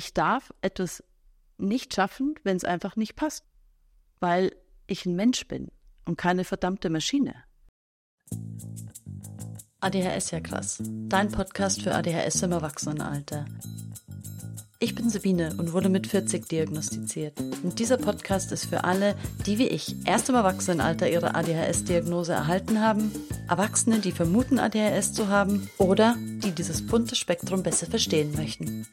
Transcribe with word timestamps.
ich 0.00 0.14
darf 0.14 0.54
etwas 0.62 1.04
nicht 1.58 1.94
schaffen, 1.94 2.34
wenn 2.42 2.56
es 2.56 2.64
einfach 2.64 2.96
nicht 2.96 3.16
passt, 3.16 3.44
weil 4.18 4.56
ich 4.86 5.04
ein 5.04 5.14
Mensch 5.14 5.46
bin 5.46 5.68
und 6.06 6.16
keine 6.16 6.44
verdammte 6.44 6.88
Maschine. 6.88 7.34
ADHS 9.80 10.30
ja 10.30 10.40
krass. 10.40 10.82
Dein 10.82 11.30
Podcast 11.30 11.82
für 11.82 11.94
ADHS 11.94 12.40
im 12.40 12.52
Erwachsenenalter. 12.52 13.44
Ich 14.78 14.94
bin 14.94 15.10
Sabine 15.10 15.54
und 15.58 15.74
wurde 15.74 15.90
mit 15.90 16.06
40 16.06 16.48
diagnostiziert. 16.48 17.38
Und 17.62 17.78
dieser 17.78 17.98
Podcast 17.98 18.52
ist 18.52 18.64
für 18.64 18.84
alle, 18.84 19.14
die 19.44 19.58
wie 19.58 19.68
ich 19.68 20.06
erst 20.06 20.30
im 20.30 20.34
Erwachsenenalter 20.34 21.10
ihre 21.10 21.34
ADHS-Diagnose 21.34 22.32
erhalten 22.32 22.80
haben, 22.80 23.12
Erwachsene, 23.50 23.98
die 23.98 24.12
vermuten, 24.12 24.58
ADHS 24.58 25.12
zu 25.12 25.28
haben 25.28 25.68
oder 25.76 26.16
die 26.18 26.52
dieses 26.52 26.86
bunte 26.86 27.16
Spektrum 27.16 27.62
besser 27.62 27.84
verstehen 27.84 28.32
möchten. 28.34 28.86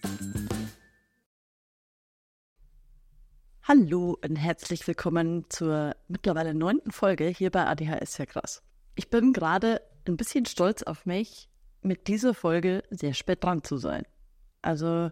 Hallo 3.70 4.18
und 4.24 4.38
herzlich 4.38 4.88
willkommen 4.88 5.44
zur 5.50 5.94
mittlerweile 6.08 6.54
neunten 6.54 6.94
Folge 6.94 7.26
hier 7.28 7.52
bei 7.52 7.66
ADHS 7.66 8.18
ja 8.18 8.26
krass. 8.26 8.62
Ich 8.96 9.10
bin 9.10 9.34
gerade 9.34 9.82
ein 10.08 10.16
bisschen 10.16 10.46
stolz 10.46 10.84
auf 10.84 11.06
mich, 11.06 11.50
mit 11.82 12.08
dieser 12.08 12.34
Folge 12.34 12.82
sehr 12.92 13.14
spät 13.14 13.44
dran 13.44 13.66
zu 13.66 13.76
sein. 13.76 14.04
Also 14.62 15.12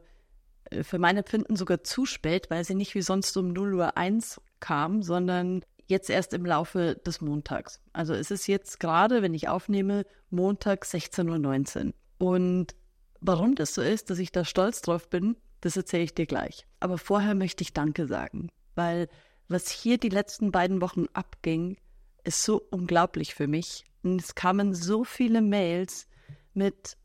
äh, 0.69 0.83
für 0.83 0.99
meine 0.99 1.19
Empfinden 1.19 1.57
sogar 1.57 1.83
zu 1.83 2.05
spät, 2.05 2.49
weil 2.49 2.63
sie 2.63 2.75
nicht 2.75 2.95
wie 2.95 3.01
sonst 3.01 3.35
um 3.35 3.51
0 3.51 3.73
Uhr 3.73 3.97
1 3.97 4.39
kam, 4.61 5.03
sondern 5.03 5.65
jetzt 5.87 6.09
erst 6.09 6.33
im 6.33 6.45
Laufe 6.45 6.95
des 7.05 7.19
Montags. 7.19 7.81
Also 7.91 8.13
es 8.13 8.31
ist 8.31 8.47
jetzt 8.47 8.79
gerade, 8.79 9.21
wenn 9.21 9.33
ich 9.33 9.49
aufnehme, 9.49 10.05
Montag 10.29 10.85
16.19 10.85 11.87
Uhr. 11.87 11.93
Und 12.19 12.73
warum 13.19 13.55
das 13.55 13.73
so 13.73 13.81
ist, 13.81 14.09
dass 14.09 14.19
ich 14.19 14.31
da 14.31 14.45
stolz 14.45 14.81
drauf 14.81 15.09
bin, 15.09 15.35
das 15.65 15.75
erzähle 15.75 16.03
ich 16.03 16.13
dir 16.13 16.27
gleich. 16.27 16.67
Aber 16.79 16.99
vorher 16.99 17.33
möchte 17.33 17.63
ich 17.63 17.73
Danke 17.73 18.05
sagen, 18.05 18.51
weil 18.75 19.07
was 19.47 19.67
hier 19.67 19.97
die 19.97 20.09
letzten 20.09 20.51
beiden 20.51 20.79
Wochen 20.79 21.07
abging, 21.13 21.77
ist 22.23 22.43
so 22.43 22.61
unglaublich 22.69 23.33
für 23.33 23.47
mich. 23.47 23.83
Und 24.03 24.21
es 24.21 24.35
kamen 24.35 24.75
so 24.75 25.03
viele 25.03 25.41
Mails 25.41 26.07
mit 26.53 26.97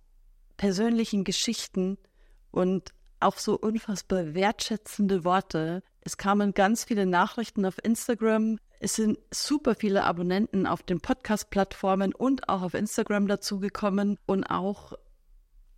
persönlichen 0.58 1.24
Geschichten 1.24 1.96
und 2.50 2.92
auch 3.18 3.38
so 3.38 3.58
unfassbar 3.58 4.34
wertschätzende 4.34 5.24
Worte. 5.24 5.82
Es 6.02 6.18
kamen 6.18 6.52
ganz 6.52 6.84
viele 6.84 7.06
Nachrichten 7.06 7.64
auf 7.64 7.82
Instagram. 7.82 8.58
Es 8.78 8.96
sind 8.96 9.18
super 9.30 9.74
viele 9.74 10.04
Abonnenten 10.04 10.66
auf 10.66 10.82
den 10.82 11.00
Podcast-Plattformen 11.00 12.14
und 12.14 12.50
auch 12.50 12.60
auf 12.60 12.74
Instagram 12.74 13.26
dazugekommen 13.26 14.18
und 14.26 14.44
auch 14.44 14.92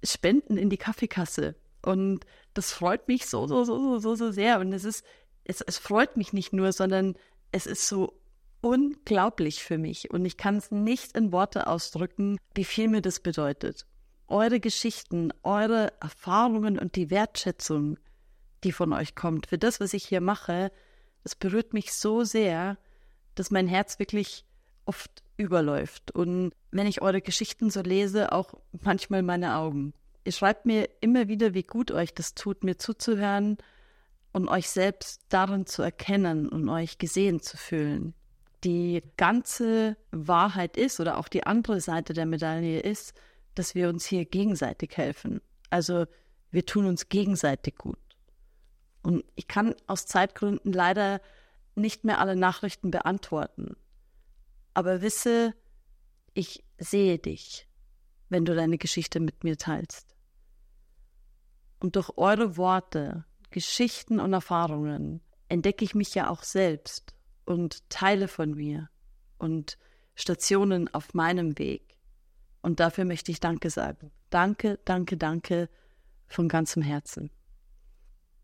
Spenden 0.02 0.56
in 0.56 0.68
die 0.68 0.78
Kaffeekasse. 0.78 1.54
Und 1.84 2.24
das 2.54 2.72
freut 2.72 3.08
mich 3.08 3.26
so, 3.26 3.46
so, 3.46 3.64
so, 3.64 3.98
so, 3.98 4.14
so 4.14 4.30
sehr. 4.32 4.60
Und 4.60 4.72
es 4.72 4.84
ist, 4.84 5.04
es, 5.44 5.60
es 5.60 5.78
freut 5.78 6.16
mich 6.16 6.32
nicht 6.32 6.52
nur, 6.52 6.72
sondern 6.72 7.14
es 7.50 7.66
ist 7.66 7.88
so 7.88 8.14
unglaublich 8.60 9.62
für 9.62 9.78
mich. 9.78 10.10
Und 10.10 10.24
ich 10.24 10.36
kann 10.36 10.56
es 10.56 10.70
nicht 10.70 11.16
in 11.16 11.32
Worte 11.32 11.66
ausdrücken, 11.66 12.38
wie 12.54 12.64
viel 12.64 12.88
mir 12.88 13.02
das 13.02 13.20
bedeutet 13.20 13.86
eure 14.32 14.60
Geschichten, 14.60 15.30
eure 15.42 15.92
Erfahrungen 16.00 16.78
und 16.78 16.96
die 16.96 17.10
Wertschätzung, 17.10 17.98
die 18.64 18.72
von 18.72 18.92
euch 18.92 19.14
kommt, 19.14 19.46
für 19.46 19.58
das, 19.58 19.78
was 19.78 19.92
ich 19.92 20.04
hier 20.04 20.22
mache, 20.22 20.72
das 21.22 21.36
berührt 21.36 21.74
mich 21.74 21.92
so 21.92 22.24
sehr, 22.24 22.78
dass 23.34 23.50
mein 23.50 23.68
Herz 23.68 23.98
wirklich 23.98 24.44
oft 24.86 25.22
überläuft. 25.36 26.10
Und 26.12 26.52
wenn 26.70 26.86
ich 26.86 27.02
eure 27.02 27.20
Geschichten 27.20 27.70
so 27.70 27.82
lese, 27.82 28.32
auch 28.32 28.54
manchmal 28.82 29.22
meine 29.22 29.56
Augen. 29.56 29.92
Ihr 30.24 30.32
schreibt 30.32 30.66
mir 30.66 30.88
immer 31.00 31.28
wieder, 31.28 31.54
wie 31.54 31.64
gut 31.64 31.90
euch 31.90 32.14
das 32.14 32.34
tut, 32.34 32.64
mir 32.64 32.78
zuzuhören 32.78 33.58
und 34.32 34.48
euch 34.48 34.70
selbst 34.70 35.22
darin 35.28 35.66
zu 35.66 35.82
erkennen 35.82 36.48
und 36.48 36.68
euch 36.68 36.98
gesehen 36.98 37.40
zu 37.40 37.56
fühlen. 37.56 38.14
Die 38.64 39.02
ganze 39.16 39.96
Wahrheit 40.12 40.76
ist 40.76 41.00
oder 41.00 41.18
auch 41.18 41.28
die 41.28 41.44
andere 41.44 41.80
Seite 41.80 42.12
der 42.12 42.26
Medaille 42.26 42.80
ist, 42.80 43.14
dass 43.54 43.74
wir 43.74 43.88
uns 43.88 44.06
hier 44.06 44.24
gegenseitig 44.24 44.96
helfen. 44.96 45.40
Also 45.70 46.06
wir 46.50 46.64
tun 46.64 46.86
uns 46.86 47.08
gegenseitig 47.08 47.76
gut. 47.76 47.98
Und 49.02 49.24
ich 49.34 49.48
kann 49.48 49.74
aus 49.88 50.06
Zeitgründen 50.06 50.72
leider 50.72 51.20
nicht 51.74 52.04
mehr 52.04 52.20
alle 52.20 52.36
Nachrichten 52.36 52.90
beantworten. 52.90 53.76
Aber 54.74 55.02
wisse, 55.02 55.54
ich 56.34 56.62
sehe 56.78 57.18
dich, 57.18 57.66
wenn 58.32 58.46
du 58.46 58.54
deine 58.54 58.78
Geschichte 58.78 59.20
mit 59.20 59.44
mir 59.44 59.58
teilst. 59.58 60.16
Und 61.80 61.96
durch 61.96 62.16
eure 62.16 62.56
Worte, 62.56 63.26
Geschichten 63.50 64.20
und 64.20 64.32
Erfahrungen 64.32 65.20
entdecke 65.50 65.84
ich 65.84 65.94
mich 65.94 66.14
ja 66.14 66.30
auch 66.30 66.42
selbst 66.42 67.14
und 67.44 67.88
Teile 67.90 68.28
von 68.28 68.54
mir 68.54 68.88
und 69.36 69.76
Stationen 70.14 70.92
auf 70.94 71.12
meinem 71.12 71.58
Weg. 71.58 71.98
Und 72.62 72.80
dafür 72.80 73.04
möchte 73.04 73.30
ich 73.30 73.40
Danke 73.40 73.68
sagen. 73.68 74.10
Danke, 74.30 74.78
danke, 74.86 75.18
danke 75.18 75.68
von 76.26 76.48
ganzem 76.48 76.82
Herzen. 76.82 77.30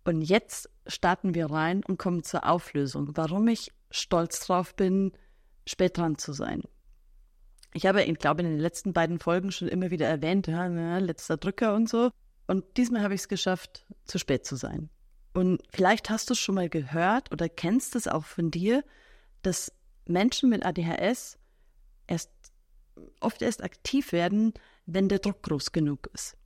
Und 0.05 0.20
jetzt 0.20 0.69
starten 0.87 1.34
wir 1.34 1.50
rein 1.50 1.82
und 1.82 1.99
kommen 1.99 2.25
zur 2.25 2.47
Auflösung, 2.47 3.16
warum 3.16 3.49
ich 3.49 3.72
stolz 3.91 4.41
drauf 4.41 4.75
bin, 4.75 5.12
spät 5.66 5.97
dran 5.97 6.19
zu 6.19 6.34
sein. 6.34 6.62
Ich 7.75 7.87
habe, 7.87 8.03
ich 8.03 8.19
glaube, 8.19 8.43
in 8.43 8.49
den 8.49 8.59
letzten 8.59 8.93
beiden 8.93 9.19
Folgen 9.19 9.51
schon 9.51 9.69
immer 9.69 9.91
wieder 9.91 10.06
erwähnt, 10.06 10.47
ja, 10.47 10.69
ne, 10.69 11.01
letzter 11.01 11.37
Drücker 11.37 11.75
und 11.75 11.89
so. 11.89 12.11
Und 12.47 12.65
diesmal 12.77 13.03
habe 13.03 13.15
ich 13.15 13.21
es 13.23 13.29
geschafft, 13.29 13.87
zu 14.05 14.19
spät 14.19 14.47
zu 14.47 14.56
sein. 14.56 14.89
Und 15.34 15.62
vielleicht 15.71 16.11
hast 16.11 16.31
du 16.31 16.33
es 16.33 16.41
schon 16.41 16.55
mal 16.55 16.69
gehört 16.69 17.31
oder 17.31 17.49
kennst 17.49 17.95
es 17.95 18.09
auch 18.09 18.25
von 18.25 18.51
dir, 18.51 18.83
dass 19.43 19.73
Menschen 20.06 20.49
mit 20.49 20.65
ADHS 20.65 21.39
erst 22.06 22.31
oft 23.21 23.43
erst 23.43 23.62
aktiv 23.62 24.12
werden, 24.12 24.55
wenn 24.87 25.09
der 25.09 25.19
Druck 25.19 25.43
groß 25.43 25.73
genug 25.73 26.09
ist. 26.12 26.37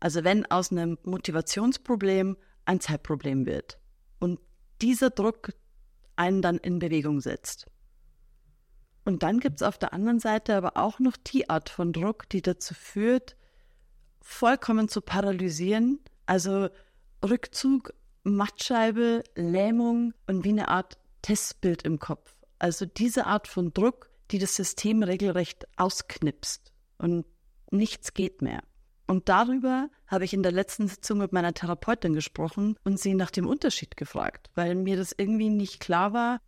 Also 0.00 0.24
wenn 0.24 0.48
aus 0.50 0.70
einem 0.70 0.98
Motivationsproblem 1.04 2.36
ein 2.64 2.80
Zeitproblem 2.80 3.46
wird 3.46 3.78
und 4.18 4.40
dieser 4.80 5.10
Druck 5.10 5.52
einen 6.16 6.42
dann 6.42 6.58
in 6.58 6.78
Bewegung 6.78 7.20
setzt. 7.20 7.66
Und 9.04 9.22
dann 9.22 9.40
gibt 9.40 9.56
es 9.56 9.62
auf 9.62 9.78
der 9.78 9.92
anderen 9.92 10.20
Seite 10.20 10.54
aber 10.56 10.76
auch 10.76 10.98
noch 10.98 11.16
die 11.16 11.50
Art 11.50 11.68
von 11.68 11.92
Druck, 11.92 12.28
die 12.28 12.42
dazu 12.42 12.74
führt, 12.74 13.36
vollkommen 14.20 14.88
zu 14.88 15.00
paralysieren, 15.00 15.98
also 16.26 16.68
Rückzug, 17.24 17.92
Mattscheibe, 18.22 19.24
Lähmung 19.34 20.14
und 20.26 20.44
wie 20.44 20.50
eine 20.50 20.68
Art 20.68 20.98
Testbild 21.22 21.82
im 21.82 21.98
Kopf. 21.98 22.34
Also 22.58 22.86
diese 22.86 23.26
Art 23.26 23.48
von 23.48 23.72
Druck, 23.72 24.10
die 24.30 24.38
das 24.38 24.54
System 24.54 25.02
regelrecht 25.02 25.66
ausknipst 25.76 26.72
und 26.98 27.26
nichts 27.70 28.14
geht 28.14 28.42
mehr. 28.42 28.62
Und 29.08 29.28
darüber 29.28 29.90
habe 30.06 30.24
ich 30.24 30.32
in 30.32 30.42
der 30.42 30.52
letzten 30.52 30.86
Sitzung 30.86 31.18
mit 31.18 31.32
meiner 31.32 31.52
Therapeutin 31.52 32.14
gesprochen 32.14 32.76
und 32.84 33.00
sie 33.00 33.14
nach 33.14 33.30
dem 33.30 33.46
Unterschied 33.46 33.96
gefragt, 33.96 34.50
weil 34.54 34.74
mir 34.74 34.96
das 34.96 35.12
irgendwie 35.16 35.50
nicht 35.50 35.80
klar 35.80 36.12
war, 36.12 36.40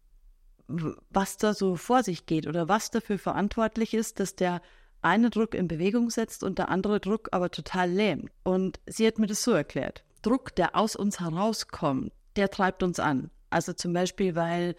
was 0.66 1.36
da 1.36 1.54
so 1.54 1.76
vor 1.76 2.02
sich 2.02 2.26
geht 2.26 2.46
oder 2.46 2.68
was 2.68 2.90
dafür 2.90 3.18
verantwortlich 3.18 3.94
ist, 3.94 4.20
dass 4.20 4.34
der 4.34 4.62
eine 5.02 5.30
Druck 5.30 5.54
in 5.54 5.68
Bewegung 5.68 6.10
setzt 6.10 6.42
und 6.42 6.58
der 6.58 6.70
andere 6.70 7.00
Druck 7.00 7.28
aber 7.32 7.50
total 7.50 7.90
lähmt. 7.90 8.30
Und 8.42 8.80
sie 8.86 9.06
hat 9.06 9.18
mir 9.18 9.26
das 9.26 9.42
so 9.42 9.52
erklärt. 9.52 10.04
Druck, 10.22 10.54
der 10.54 10.74
aus 10.74 10.96
uns 10.96 11.20
herauskommt, 11.20 12.12
der 12.36 12.50
treibt 12.50 12.82
uns 12.82 12.98
an. 12.98 13.30
Also 13.50 13.74
zum 13.74 13.92
Beispiel, 13.92 14.34
weil 14.34 14.74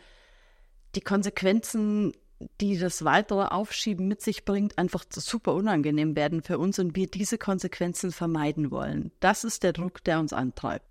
die 0.95 1.01
Konsequenzen 1.01 2.13
die 2.61 2.77
das 2.77 3.03
weitere 3.05 3.45
Aufschieben 3.45 4.07
mit 4.07 4.21
sich 4.21 4.45
bringt, 4.45 4.77
einfach 4.77 5.05
super 5.09 5.53
unangenehm 5.53 6.15
werden 6.15 6.41
für 6.41 6.57
uns 6.57 6.79
und 6.79 6.95
wir 6.95 7.07
diese 7.07 7.37
Konsequenzen 7.37 8.11
vermeiden 8.11 8.71
wollen. 8.71 9.11
Das 9.19 9.43
ist 9.43 9.63
der 9.63 9.73
Druck, 9.73 10.03
der 10.03 10.19
uns 10.19 10.33
antreibt. 10.33 10.85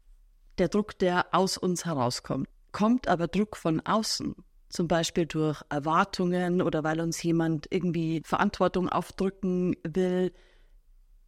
Der 0.59 0.69
Druck, 0.69 0.99
der 0.99 1.27
aus 1.33 1.59
uns 1.59 1.85
herauskommt. 1.85 2.49
Kommt 2.73 3.09
aber 3.09 3.29
Druck 3.29 3.57
von 3.57 3.81
außen, 3.81 4.35
zum 4.75 4.89
Beispiel 4.89 5.27
durch 5.27 5.63
Erwartungen 5.71 6.61
oder 6.61 6.85
weil 6.85 7.01
uns 7.01 7.23
jemand 7.23 7.67
irgendwie 7.71 8.23
Verantwortung 8.25 8.89
aufdrücken 8.89 9.77
will, 9.85 10.33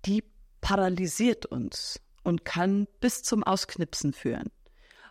die 0.04 0.25
paralysiert 0.60 1.46
uns 1.46 2.00
und 2.22 2.44
kann 2.44 2.87
bis 3.00 3.22
zum 3.22 3.43
Ausknipsen 3.43 4.12
führen. 4.12 4.50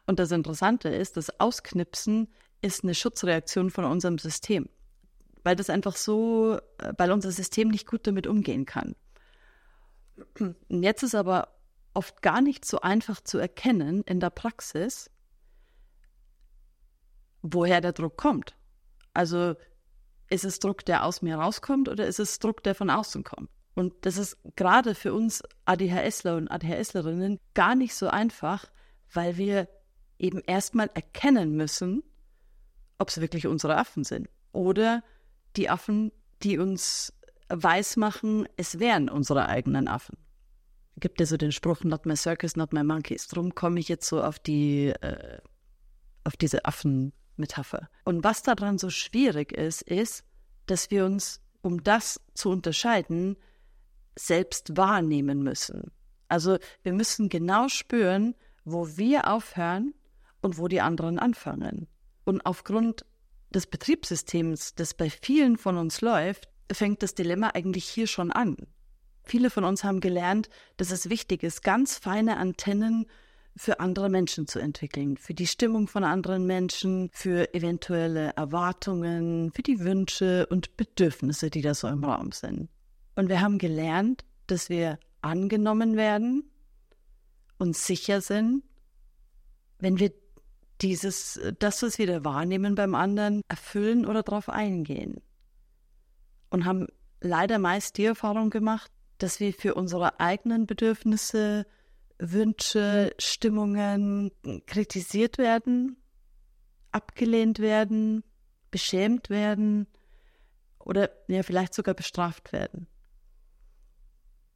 Und 0.06 0.20
das 0.20 0.32
Interessante 0.32 0.90
ist, 0.90 1.18
das 1.18 1.40
Ausknipsen 1.40 2.28
ist 2.62 2.84
eine 2.84 2.94
Schutzreaktion 2.94 3.72
von 3.72 3.86
unserem 3.86 4.18
System 4.18 4.70
weil 5.46 5.56
das 5.56 5.70
einfach 5.70 5.96
so, 5.96 6.60
äh, 6.80 6.94
weil 6.98 7.12
unser 7.12 7.32
System 7.32 7.70
nicht 7.70 7.88
gut 7.88 8.06
damit 8.08 8.28
umgehen 8.28 8.66
kann. 8.66 8.96
Und 10.40 10.84
jetzt 10.84 11.04
ist 11.04 11.16
aber 11.16 11.50
oft 11.94 12.22
gar 12.22 12.42
nicht 12.42 12.66
so 12.66 12.82
einfach 12.82 13.22
zu 13.22 13.38
erkennen 13.38 14.02
in 14.06 14.20
der 14.20 14.32
Praxis, 14.32 15.12
woher 17.54 17.82
der 17.82 17.94
Druck 17.94 18.18
kommt. 18.18 18.56
Also 19.14 19.56
ist 20.30 20.46
es 20.46 20.60
Druck, 20.60 20.86
der 20.86 21.06
aus 21.06 21.22
mir 21.22 21.38
rauskommt 21.38 21.88
oder 21.88 22.08
ist 22.08 22.20
es 22.20 22.40
Druck, 22.40 22.64
der 22.64 22.76
von 22.76 22.90
außen 22.90 23.24
kommt? 23.24 23.50
Und 23.76 23.94
das 24.02 24.18
ist 24.18 24.38
gerade 24.56 24.96
für 24.96 25.14
uns 25.14 25.44
ADHSler 25.66 26.38
und 26.38 26.48
ADHSlerinnen 26.48 27.40
gar 27.54 27.76
nicht 27.76 27.94
so 27.94 28.08
einfach, 28.08 28.72
weil 29.14 29.38
wir 29.38 29.68
eben 30.18 30.40
erstmal 30.40 30.90
erkennen 30.94 31.56
müssen, 31.56 32.04
ob 32.98 33.10
es 33.10 33.20
wirklich 33.20 33.48
unsere 33.48 33.78
Affen 33.78 34.04
sind 34.04 34.30
oder 34.54 35.04
die 35.58 35.70
Affen, 35.70 36.12
die 36.42 36.58
uns 36.58 37.14
weismachen, 37.50 38.48
es 38.58 38.80
wären 38.80 39.10
unsere 39.10 39.48
eigenen 39.48 39.88
Affen. 39.88 40.18
Gibt 40.98 41.20
ja 41.20 41.26
so 41.26 41.36
den 41.36 41.52
Spruch, 41.52 41.84
not 41.84 42.06
my 42.06 42.16
circus, 42.16 42.56
not 42.56 42.72
my 42.72 42.84
monkeys. 42.84 43.28
Drum 43.28 43.54
komme 43.54 43.80
ich 43.82 43.90
jetzt 43.90 44.08
so 44.08 44.24
auf 44.24 44.40
die, 44.40 44.88
äh, 44.88 45.40
auf 46.24 46.38
diese 46.38 46.64
Affenmetapher. 47.36 47.90
Und 48.04 48.24
was 48.24 48.42
daran 48.42 48.78
so 48.78 48.90
schwierig 48.90 49.52
ist, 49.52 49.82
ist, 49.82 50.24
dass 50.66 50.92
wir 50.92 51.06
uns, 51.06 51.42
um 51.62 51.84
das 51.84 52.20
zu 52.34 52.50
unterscheiden, 52.50 53.38
selbst 54.18 54.78
wahrnehmen 54.78 55.44
müssen. 55.44 55.92
Also 56.28 56.58
wir 56.84 56.94
müssen 56.94 57.30
genau 57.30 57.68
spüren, 57.68 58.36
wo 58.64 58.98
wir 58.98 59.30
aufhören 59.30 59.94
und 60.42 60.58
wo 60.58 60.68
die 60.68 60.82
anderen 60.82 61.20
anfangen. 61.20 61.88
Und 62.24 62.46
aufgrund 62.46 63.06
des 63.52 63.68
Betriebssystems, 63.68 64.76
das 64.76 64.94
bei 64.94 65.10
vielen 65.10 65.58
von 65.58 65.78
uns 65.78 66.02
läuft, 66.02 66.50
fängt 66.72 67.04
das 67.04 67.14
Dilemma 67.14 67.52
eigentlich 67.54 67.86
hier 67.86 68.08
schon 68.08 68.32
an. 68.32 68.58
Viele 69.24 69.50
von 69.50 69.64
uns 69.64 69.84
haben 69.84 70.00
gelernt, 70.00 70.50
dass 70.78 70.92
es 70.92 71.10
wichtig 71.10 71.44
ist, 71.44 71.64
ganz 71.64 71.98
feine 71.98 72.38
Antennen 72.38 73.06
für 73.58 73.80
andere 73.80 74.10
Menschen 74.10 74.48
zu 74.48 74.60
entwickeln, 74.60 75.18
für 75.18 75.34
die 75.34 75.48
Stimmung 75.48 75.88
von 75.88 76.04
anderen 76.04 76.46
Menschen, 76.46 77.10
für 77.14 77.54
eventuelle 77.54 78.32
Erwartungen, 78.36 79.52
für 79.52 79.64
die 79.64 79.80
Wünsche 79.80 80.46
und 80.48 80.76
Bedürfnisse, 80.76 81.50
die 81.50 81.62
da 81.62 81.74
so 81.74 81.88
im 81.88 82.04
Raum 82.04 82.32
sind. 82.32 82.70
Und 83.16 83.30
wir 83.30 83.40
haben 83.42 83.58
gelernt, 83.58 84.26
dass 84.48 84.70
wir 84.70 85.00
angenommen 85.22 85.96
werden 85.96 86.50
und 87.58 87.78
sicher 87.78 88.22
sind, 88.22 88.64
wenn 89.80 90.00
wir 90.00 90.12
dieses, 90.82 91.40
das, 91.60 91.82
was 91.82 91.98
wir 91.98 92.08
da 92.08 92.26
wahrnehmen 92.26 92.76
beim 92.76 92.96
anderen, 92.96 93.42
erfüllen 93.48 94.06
oder 94.06 94.24
darauf 94.24 94.50
eingehen. 94.50 95.22
Und 96.50 96.66
haben 96.66 96.88
leider 97.22 97.60
meist 97.60 97.98
die 97.98 98.06
Erfahrung 98.06 98.50
gemacht, 98.50 98.92
dass 99.18 99.40
wir 99.40 99.54
für 99.54 99.76
unsere 99.76 100.20
eigenen 100.20 100.66
Bedürfnisse, 100.68 101.66
Wünsche, 102.18 103.14
Stimmungen 103.20 104.32
kritisiert 104.66 105.38
werden, 105.38 105.98
abgelehnt 106.92 107.60
werden, 107.60 108.24
beschämt 108.72 109.30
werden 109.30 109.88
oder 110.80 111.10
ja 111.28 111.44
vielleicht 111.44 111.74
sogar 111.74 111.94
bestraft 111.94 112.54
werden. 112.54 112.88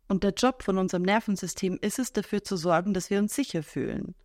Und 0.07 0.23
der 0.23 0.31
Job 0.31 0.63
von 0.63 0.77
unserem 0.77 1.03
Nervensystem 1.03 1.77
ist 1.81 1.99
es, 1.99 2.13
dafür 2.13 2.43
zu 2.43 2.57
sorgen, 2.57 2.93
dass 2.93 3.09
wir 3.09 3.19
uns 3.19 3.35
sicher 3.35 3.61
fühlen. 3.61 4.15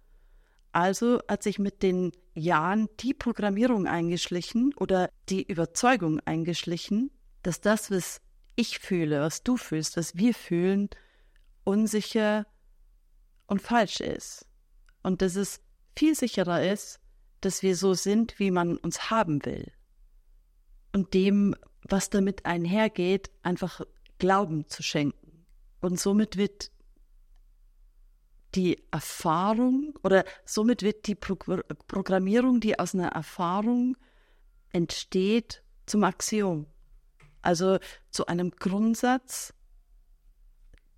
Also 0.72 1.20
hat 1.28 1.42
sich 1.42 1.58
mit 1.58 1.82
den 1.82 2.12
Jahren 2.34 2.88
die 3.00 3.14
Programmierung 3.14 3.86
eingeschlichen 3.86 4.74
oder 4.74 5.10
die 5.28 5.42
Überzeugung 5.42 6.20
eingeschlichen, 6.20 7.10
dass 7.42 7.60
das, 7.60 7.90
was 7.90 8.20
ich 8.56 8.78
fühle, 8.78 9.20
was 9.20 9.42
du 9.42 9.56
fühlst, 9.56 9.96
was 9.96 10.16
wir 10.16 10.34
fühlen, 10.34 10.88
unsicher 11.64 12.46
und 13.46 13.62
falsch 13.62 14.00
ist. 14.00 14.46
Und 15.02 15.22
dass 15.22 15.36
es 15.36 15.60
viel 15.96 16.14
sicherer 16.14 16.64
ist, 16.64 17.00
dass 17.40 17.62
wir 17.62 17.76
so 17.76 17.94
sind, 17.94 18.38
wie 18.38 18.50
man 18.50 18.76
uns 18.78 19.10
haben 19.10 19.44
will. 19.44 19.70
Und 20.92 21.14
dem, 21.14 21.54
was 21.82 22.10
damit 22.10 22.46
einhergeht, 22.46 23.30
einfach 23.42 23.80
Glauben 24.18 24.68
zu 24.68 24.82
schenken. 24.82 25.44
Und 25.80 26.00
somit 26.00 26.36
wird 26.36 26.70
die 28.54 28.84
Erfahrung 28.90 29.98
oder 30.02 30.24
somit 30.44 30.82
wird 30.82 31.06
die 31.06 31.14
Pro 31.16 31.34
Programmierung, 31.88 32.60
die 32.60 32.78
aus 32.78 32.94
einer 32.94 33.08
Erfahrung 33.08 33.96
entsteht, 34.70 35.62
zum 35.86 36.04
Axiom. 36.04 36.66
Also 37.42 37.78
zu 38.10 38.26
einem 38.26 38.52
Grundsatz, 38.52 39.52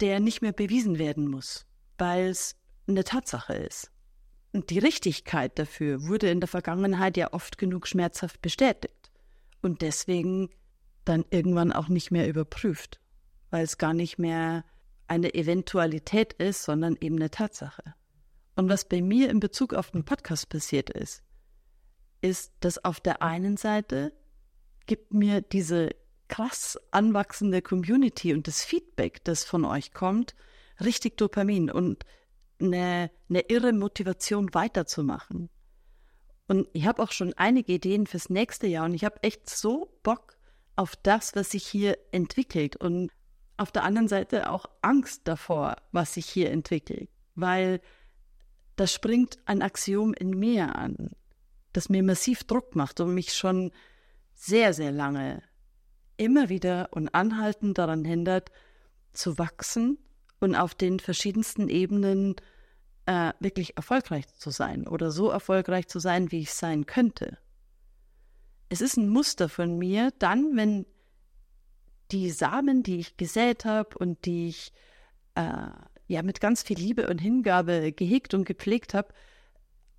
der 0.00 0.20
nicht 0.20 0.42
mehr 0.42 0.52
bewiesen 0.52 0.98
werden 0.98 1.28
muss, 1.28 1.66
weil 1.98 2.28
es 2.28 2.56
eine 2.86 3.04
Tatsache 3.04 3.54
ist. 3.54 3.90
Und 4.52 4.70
die 4.70 4.78
Richtigkeit 4.78 5.58
dafür 5.58 6.06
wurde 6.06 6.30
in 6.30 6.40
der 6.40 6.48
Vergangenheit 6.48 7.16
ja 7.16 7.32
oft 7.32 7.58
genug 7.58 7.86
schmerzhaft 7.86 8.40
bestätigt 8.40 9.10
und 9.60 9.82
deswegen 9.82 10.48
dann 11.04 11.24
irgendwann 11.30 11.72
auch 11.72 11.88
nicht 11.88 12.10
mehr 12.10 12.28
überprüft, 12.28 13.00
weil 13.50 13.64
es 13.64 13.78
gar 13.78 13.94
nicht 13.94 14.18
mehr 14.18 14.64
eine 15.08 15.34
Eventualität 15.34 16.32
ist, 16.34 16.62
sondern 16.64 16.96
eben 17.00 17.16
eine 17.16 17.30
Tatsache. 17.30 17.94
Und 18.56 18.68
was 18.68 18.86
bei 18.86 19.02
mir 19.02 19.30
in 19.30 19.40
Bezug 19.40 19.74
auf 19.74 19.90
den 19.90 20.04
Podcast 20.04 20.48
passiert 20.48 20.90
ist, 20.90 21.22
ist, 22.22 22.52
dass 22.60 22.82
auf 22.84 23.00
der 23.00 23.22
einen 23.22 23.56
Seite 23.56 24.12
gibt 24.86 25.12
mir 25.12 25.42
diese 25.42 25.90
krass 26.28 26.78
anwachsende 26.90 27.62
Community 27.62 28.32
und 28.32 28.46
das 28.48 28.64
Feedback, 28.64 29.22
das 29.24 29.44
von 29.44 29.64
euch 29.64 29.92
kommt, 29.92 30.34
richtig 30.84 31.16
Dopamin 31.16 31.70
und 31.70 32.04
eine, 32.60 33.10
eine 33.28 33.40
irre 33.48 33.72
Motivation 33.72 34.52
weiterzumachen. 34.54 35.50
Und 36.48 36.68
ich 36.72 36.86
habe 36.86 37.02
auch 37.02 37.12
schon 37.12 37.34
einige 37.34 37.72
Ideen 37.72 38.06
fürs 38.06 38.30
nächste 38.30 38.66
Jahr 38.66 38.84
und 38.84 38.94
ich 38.94 39.04
habe 39.04 39.22
echt 39.22 39.50
so 39.50 39.98
Bock 40.02 40.36
auf 40.76 40.94
das, 40.96 41.34
was 41.34 41.50
sich 41.50 41.66
hier 41.66 41.98
entwickelt 42.12 42.76
und 42.76 43.10
auf 43.56 43.72
der 43.72 43.84
anderen 43.84 44.08
Seite 44.08 44.50
auch 44.50 44.66
Angst 44.82 45.22
davor, 45.24 45.76
was 45.90 46.14
sich 46.14 46.26
hier 46.26 46.50
entwickelt, 46.50 47.08
weil 47.34 47.80
da 48.76 48.86
springt 48.86 49.38
ein 49.46 49.62
Axiom 49.62 50.12
in 50.12 50.30
mir 50.30 50.76
an, 50.76 51.12
das 51.72 51.88
mir 51.88 52.02
massiv 52.02 52.44
Druck 52.44 52.76
macht 52.76 53.00
und 53.00 53.14
mich 53.14 53.32
schon 53.32 53.72
sehr, 54.34 54.74
sehr 54.74 54.92
lange 54.92 55.42
immer 56.18 56.48
wieder 56.48 56.88
und 56.92 57.08
anhaltend 57.14 57.78
daran 57.78 58.04
hindert, 58.04 58.50
zu 59.12 59.38
wachsen 59.38 59.98
und 60.40 60.54
auf 60.54 60.74
den 60.74 61.00
verschiedensten 61.00 61.68
Ebenen 61.68 62.36
äh, 63.06 63.32
wirklich 63.40 63.76
erfolgreich 63.76 64.26
zu 64.34 64.50
sein 64.50 64.86
oder 64.86 65.10
so 65.10 65.30
erfolgreich 65.30 65.88
zu 65.88 65.98
sein, 65.98 66.30
wie 66.32 66.40
ich 66.40 66.52
sein 66.52 66.86
könnte. 66.86 67.38
Es 68.68 68.80
ist 68.80 68.96
ein 68.96 69.08
Muster 69.08 69.48
von 69.48 69.78
mir, 69.78 70.12
dann, 70.18 70.56
wenn 70.56 70.86
die 72.10 72.30
Samen, 72.30 72.82
die 72.82 72.98
ich 72.98 73.16
gesät 73.16 73.64
habe 73.64 73.96
und 73.98 74.24
die 74.26 74.48
ich 74.48 74.72
äh, 75.34 75.68
ja 76.08 76.22
mit 76.22 76.40
ganz 76.40 76.62
viel 76.62 76.78
Liebe 76.78 77.08
und 77.08 77.20
Hingabe 77.20 77.92
gehegt 77.92 78.34
und 78.34 78.44
gepflegt 78.44 78.94
habe, 78.94 79.14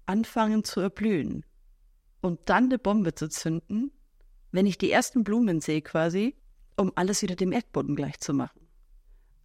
anfangen 0.05 0.63
zu 0.63 0.79
erblühen 0.79 1.45
und 2.21 2.39
dann 2.45 2.65
eine 2.65 2.79
Bombe 2.79 3.13
zu 3.13 3.29
zünden 3.29 3.91
wenn 4.51 4.65
ich 4.65 4.77
die 4.77 4.91
ersten 4.91 5.23
Blumen 5.23 5.61
sehe 5.61 5.81
quasi, 5.81 6.35
um 6.77 6.91
alles 6.95 7.21
wieder 7.21 7.35
dem 7.35 7.51
Erdboden 7.51 7.95
gleich 7.95 8.19
zu 8.19 8.33
machen. 8.33 8.66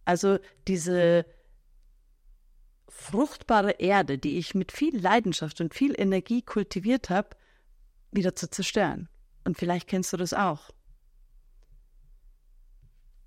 Also 0.05 0.39
diese 0.67 1.25
fruchtbare 2.89 3.71
Erde, 3.79 4.17
die 4.17 4.37
ich 4.37 4.55
mit 4.55 4.71
viel 4.71 4.99
Leidenschaft 4.99 5.61
und 5.61 5.73
viel 5.73 5.99
Energie 5.99 6.41
kultiviert 6.41 7.09
habe, 7.09 7.29
wieder 8.11 8.35
zu 8.35 8.49
zerstören. 8.49 9.09
Und 9.45 9.57
vielleicht 9.57 9.87
kennst 9.87 10.13
du 10.13 10.17
das 10.17 10.33
auch. 10.33 10.69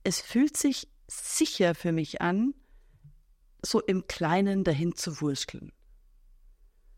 Es 0.04 0.20
fühlt 0.20 0.56
sich 0.56 0.88
sicher 1.08 1.74
für 1.74 1.92
mich 1.92 2.20
an, 2.20 2.54
so 3.62 3.80
im 3.80 4.06
Kleinen 4.06 4.64
dahin 4.64 4.94
zu 4.94 5.20
wursteln. 5.20 5.72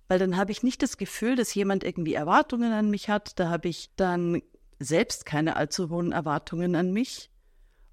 Weil 0.08 0.18
dann 0.18 0.36
habe 0.36 0.52
ich 0.52 0.62
nicht 0.62 0.82
das 0.82 0.96
Gefühl, 0.96 1.36
dass 1.36 1.54
jemand 1.54 1.84
irgendwie 1.84 2.14
Erwartungen 2.14 2.72
an 2.72 2.90
mich 2.90 3.08
hat. 3.08 3.38
Da 3.38 3.48
habe 3.48 3.68
ich 3.68 3.90
dann 3.96 4.42
selbst 4.78 5.26
keine 5.26 5.56
allzu 5.56 5.90
hohen 5.90 6.12
Erwartungen 6.12 6.74
an 6.74 6.92
mich 6.92 7.30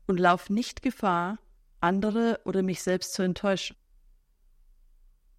und 0.07 0.19
laufe 0.19 0.53
nicht 0.53 0.81
Gefahr, 0.81 1.39
andere 1.85 2.41
oder 2.43 2.63
mich 2.63 2.81
selbst 2.81 3.13
zu 3.13 3.21
enttäuschen. 3.21 3.77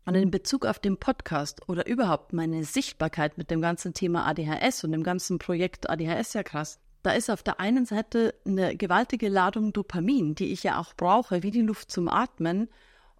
Und 0.07 0.15
in 0.15 0.31
Bezug 0.31 0.65
auf 0.65 0.79
den 0.79 0.99
Podcast 0.99 1.69
oder 1.69 1.87
überhaupt 1.87 2.33
meine 2.33 2.63
Sichtbarkeit 2.65 3.37
mit 3.39 3.51
dem 3.51 3.61
ganzen 3.61 3.93
Thema 3.93 4.25
ADHS 4.27 4.85
und 4.85 4.93
dem 4.93 5.03
ganzen 5.03 5.39
Projekt 5.39 5.91
ADHS 5.91 6.33
ja 6.35 6.45
krass, 6.45 6.79
da 7.03 7.11
ist 7.11 7.29
auf 7.29 7.43
der 7.43 7.61
einen 7.61 7.87
Seite 7.87 8.35
eine 8.47 8.77
gewaltige 8.77 9.29
Ladung 9.29 9.73
Dopamin, 9.73 10.37
die 10.37 10.53
ich 10.53 10.63
ja 10.63 10.79
auch 10.81 10.95
brauche, 10.95 11.43
wie 11.43 11.51
die 11.51 11.63
Luft 11.63 11.91
zum 11.91 12.09
Atmen. 12.09 12.69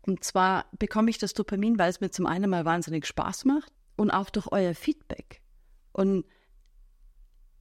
Und 0.03 0.23
zwar 0.23 0.67
bekomme 0.79 1.11
ich 1.11 1.19
das 1.19 1.35
Dopamin, 1.35 1.79
weil 1.79 1.91
es 1.91 2.01
mir 2.01 2.11
zum 2.11 2.27
einen 2.27 2.49
mal 2.49 2.65
wahnsinnig 2.65 3.07
Spaß 3.07 3.45
macht 3.45 3.73
und 3.97 4.13
auch 4.13 4.31
durch 4.31 4.47
euer 4.53 4.75
Feedback. 4.75 5.41
Und 5.93 6.25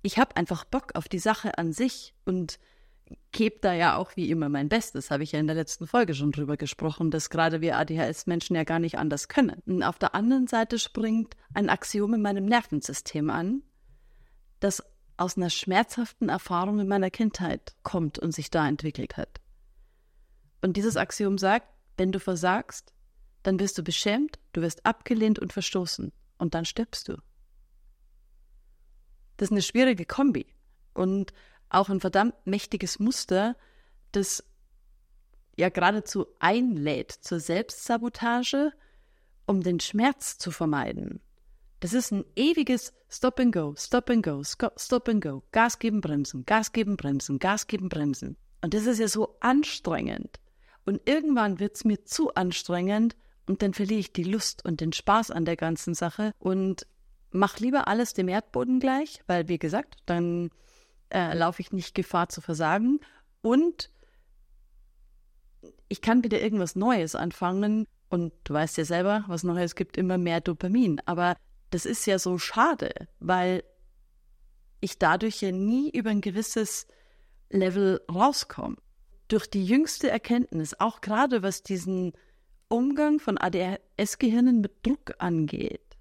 ich 0.04 0.20
habe 0.20 0.36
einfach 0.36 0.66
Bock 0.66 0.92
auf 0.94 1.08
die 1.08 1.20
Sache 1.20 1.58
an 1.58 1.74
sich 1.74 2.14
und 2.26 2.60
gebe 3.32 3.60
da 3.60 3.74
ja 3.74 3.98
auch 3.98 4.16
wie 4.16 4.30
immer 4.30 4.50
mein 4.50 4.70
Bestes, 4.70 5.12
habe 5.12 5.24
ich 5.24 5.34
ja 5.34 5.40
in 5.40 5.48
der 5.48 5.56
letzten 5.56 5.88
Folge 5.88 6.14
schon 6.14 6.32
drüber 6.32 6.58
gesprochen, 6.58 7.12
dass 7.12 7.30
gerade 7.30 7.62
wir 7.62 7.78
ADHS-Menschen 7.78 8.56
ja 8.56 8.64
gar 8.64 8.80
nicht 8.80 8.98
anders 8.98 9.28
können. 9.28 9.62
Und 9.66 9.84
auf 9.84 10.00
der 10.00 10.16
anderen 10.16 10.48
Seite 10.48 10.80
springt 10.80 11.36
ein 11.54 11.70
Axiom 11.70 12.14
in 12.14 12.22
meinem 12.22 12.46
Nervensystem 12.46 13.30
an, 13.30 13.62
das 14.60 14.84
aus 15.18 15.38
einer 15.38 15.50
schmerzhaften 15.50 16.30
Erfahrung 16.30 16.80
in 16.80 16.88
meiner 16.88 17.10
Kindheit 17.10 17.76
kommt 17.84 18.20
und 18.20 18.34
sich 18.34 18.50
da 18.50 18.68
entwickelt 18.68 19.18
hat. 19.18 19.40
Und 20.62 20.78
dieses 20.78 20.98
Axiom 20.98 21.38
sagt, 21.38 21.68
wenn 21.98 22.12
du 22.12 22.20
versagst, 22.20 22.94
dann 23.44 23.60
wirst 23.60 23.78
du 23.78 23.84
beschämt, 23.84 24.40
du 24.54 24.62
wirst 24.62 24.86
abgelehnt 24.86 25.40
und 25.40 25.54
verstoßen 25.54 26.12
und 26.38 26.56
dann 26.56 26.66
stirbst 26.66 27.08
du. 27.08 27.18
Das 29.38 29.48
ist 29.48 29.52
eine 29.52 29.62
schwierige 29.62 30.06
Kombi 30.06 30.48
und 30.94 31.34
auch 31.76 31.90
ein 31.90 32.00
verdammt 32.00 32.36
mächtiges 32.46 33.00
Muster, 33.00 33.56
das 34.12 34.44
ja 35.58 35.70
geradezu 35.70 36.28
einlädt 36.40 37.12
zur 37.12 37.40
Selbstsabotage, 37.40 38.72
um 39.46 39.62
den 39.62 39.80
Schmerz 39.80 40.38
zu 40.38 40.52
vermeiden. 40.52 41.22
Das 41.80 41.94
ist 41.94 42.12
ein 42.12 42.26
ewiges 42.36 42.94
Stop 43.10 43.40
and 43.40 43.54
Go, 43.54 43.76
Stop 43.78 44.10
and 44.10 44.24
Go, 44.24 44.44
Stop 44.44 45.10
and 45.10 45.24
Go, 45.24 45.44
Gas 45.52 45.78
geben, 45.80 46.02
bremsen, 46.02 46.46
Gas 46.46 46.72
geben, 46.72 46.98
bremsen, 46.98 47.40
Gas 47.40 47.68
geben, 47.68 47.90
bremsen. 47.90 48.38
Und 48.62 48.74
das 48.74 48.86
ist 48.86 49.00
ja 49.00 49.08
so 49.08 49.38
anstrengend. 49.40 50.40
Und 50.86 51.02
irgendwann 51.06 51.60
wird 51.60 51.76
es 51.76 51.86
mir 51.86 52.04
zu 52.06 52.34
anstrengend 52.34 53.16
und 53.48 53.62
dann 53.62 53.74
verliere 53.74 54.00
ich 54.00 54.14
die 54.14 54.24
Lust 54.24 54.66
und 54.66 54.82
den 54.82 54.94
Spaß 54.94 55.32
an 55.32 55.46
der 55.46 55.56
ganzen 55.56 55.94
Sache 55.94 56.32
und 56.40 56.88
mach 57.32 57.60
lieber 57.60 57.88
alles 57.88 58.14
dem 58.14 58.28
Erdboden 58.28 58.80
gleich, 58.80 59.22
weil 59.28 59.48
wie 59.48 59.60
gesagt, 59.60 59.98
dann 60.06 60.50
äh, 61.16 61.34
laufe 61.34 61.62
ich 61.62 61.72
nicht 61.72 61.96
Gefahr 61.96 62.28
zu 62.28 62.42
versagen. 62.42 63.00
Und 63.42 63.90
ich 65.88 66.02
kann 66.02 66.24
wieder 66.26 66.42
irgendwas 66.42 66.76
Neues 66.76 67.16
anfangen. 67.16 67.88
Und 68.10 68.34
du 68.44 68.54
weißt 68.54 68.78
ja 68.78 68.84
selber, 68.86 69.24
was 69.28 69.44
Neues 69.44 69.76
gibt 69.76 69.98
immer 69.98 70.18
mehr 70.18 70.42
Dopamin, 70.42 71.02
aber 71.06 71.36
das 71.72 71.86
ist 71.86 72.06
ja 72.06 72.20
so 72.20 72.38
schade, 72.38 72.92
weil 73.20 73.64
ich 74.80 75.00
dadurch 75.00 75.42
ja 75.42 75.52
nie 75.52 75.90
über 75.90 76.12
ein 76.12 76.22
gewisses 76.22 76.86
Level 77.50 78.02
rauskomme. 78.10 78.78
Durch 79.28 79.48
die 79.48 79.66
jüngste 79.66 80.10
Erkenntnis, 80.10 80.80
auch 80.80 81.02
gerade 81.02 81.42
was 81.42 81.64
diesen 81.64 82.14
Umgang 82.68 83.20
von 83.20 83.38
ADHS-Gehirnen 83.38 84.62
mit 84.62 84.86
Druck 84.86 85.16
angeht, 85.18 85.98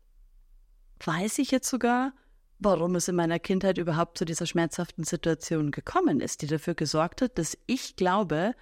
weiß 1.00 1.38
ich 1.38 1.50
jetzt 1.50 1.71
sogar, 1.71 2.12
warum 2.59 2.95
es 2.95 3.09
in 3.09 3.17
meiner 3.17 3.39
Kindheit 3.39 3.79
überhaupt 3.79 4.19
zu 4.19 4.25
dieser 4.25 4.47
schmerzhaften 4.47 5.05
Situation 5.05 5.71
gekommen 5.71 6.21
ist, 6.21 6.43
die 6.43 6.47
dafür 6.47 6.75
gesorgt 6.75 7.23
hat, 7.23 7.39
dass 7.39 7.59
ich 7.67 7.97
glaube, 7.97 8.55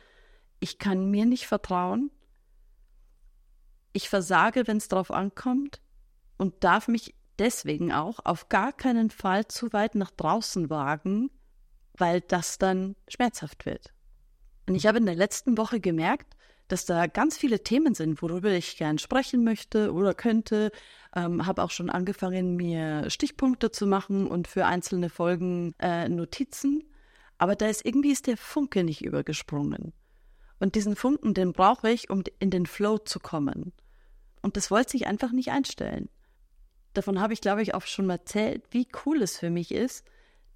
ich 0.60 0.78
kann 0.78 1.10
mir 1.10 1.26
nicht 1.26 1.46
vertrauen, 1.46 2.10
ich 3.92 4.08
versage, 4.08 4.66
wenn 4.66 4.78
es 4.78 4.88
darauf 4.88 5.10
ankommt 5.10 5.80
und 6.38 6.64
darf 6.64 6.88
mich 6.88 7.14
deswegen 7.38 7.92
auch 7.92 8.20
auf 8.24 8.48
gar 8.48 8.72
keinen 8.72 9.10
Fall 9.10 9.46
zu 9.48 9.72
weit 9.72 9.94
nach 9.94 10.10
draußen 10.10 10.70
wagen, 10.70 11.30
weil 11.96 12.20
das 12.20 12.58
dann 12.58 12.96
schmerzhaft 13.08 13.66
wird. 13.66 13.92
Und 14.68 14.74
ich 14.74 14.86
habe 14.86 14.98
in 14.98 15.06
der 15.06 15.14
letzten 15.14 15.58
Woche 15.58 15.80
gemerkt, 15.80 16.34
dass 16.72 16.86
da 16.86 17.06
ganz 17.06 17.36
viele 17.36 17.62
Themen 17.62 17.94
sind, 17.94 18.22
worüber 18.22 18.50
ich 18.50 18.78
gern 18.78 18.96
sprechen 18.96 19.44
möchte 19.44 19.92
oder 19.92 20.14
könnte. 20.14 20.72
Ähm, 21.14 21.46
habe 21.46 21.62
auch 21.62 21.70
schon 21.70 21.90
angefangen, 21.90 22.56
mir 22.56 23.10
Stichpunkte 23.10 23.70
zu 23.70 23.86
machen 23.86 24.26
und 24.26 24.48
für 24.48 24.64
einzelne 24.64 25.10
Folgen 25.10 25.74
äh, 25.78 26.08
Notizen. 26.08 26.82
Aber 27.36 27.56
da 27.56 27.66
ist 27.66 27.84
irgendwie 27.84 28.10
ist 28.10 28.26
der 28.26 28.38
Funke 28.38 28.84
nicht 28.84 29.04
übergesprungen. 29.04 29.92
Und 30.60 30.74
diesen 30.74 30.96
Funken, 30.96 31.34
den 31.34 31.52
brauche 31.52 31.90
ich, 31.90 32.08
um 32.08 32.24
in 32.38 32.48
den 32.48 32.64
Flow 32.64 32.96
zu 32.96 33.20
kommen. 33.20 33.74
Und 34.40 34.56
das 34.56 34.70
wollte 34.70 34.92
sich 34.92 35.06
einfach 35.06 35.32
nicht 35.32 35.50
einstellen. 35.50 36.08
Davon 36.94 37.20
habe 37.20 37.34
ich, 37.34 37.42
glaube 37.42 37.60
ich, 37.60 37.74
auch 37.74 37.82
schon 37.82 38.06
mal 38.06 38.14
erzählt, 38.14 38.64
wie 38.70 38.88
cool 39.04 39.20
es 39.20 39.36
für 39.36 39.50
mich 39.50 39.72
ist, 39.72 40.06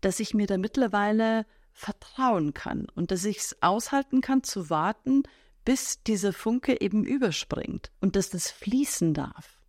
dass 0.00 0.18
ich 0.18 0.32
mir 0.32 0.46
da 0.46 0.56
mittlerweile 0.56 1.44
vertrauen 1.72 2.54
kann 2.54 2.86
und 2.94 3.10
dass 3.10 3.26
ich 3.26 3.36
es 3.36 3.58
aushalten 3.60 4.22
kann 4.22 4.42
zu 4.42 4.70
warten, 4.70 5.24
bis 5.66 6.02
dieser 6.04 6.32
Funke 6.32 6.80
eben 6.80 7.04
überspringt 7.04 7.90
und 8.00 8.16
dass 8.16 8.30
das 8.30 8.50
fließen 8.50 9.12
darf, 9.12 9.60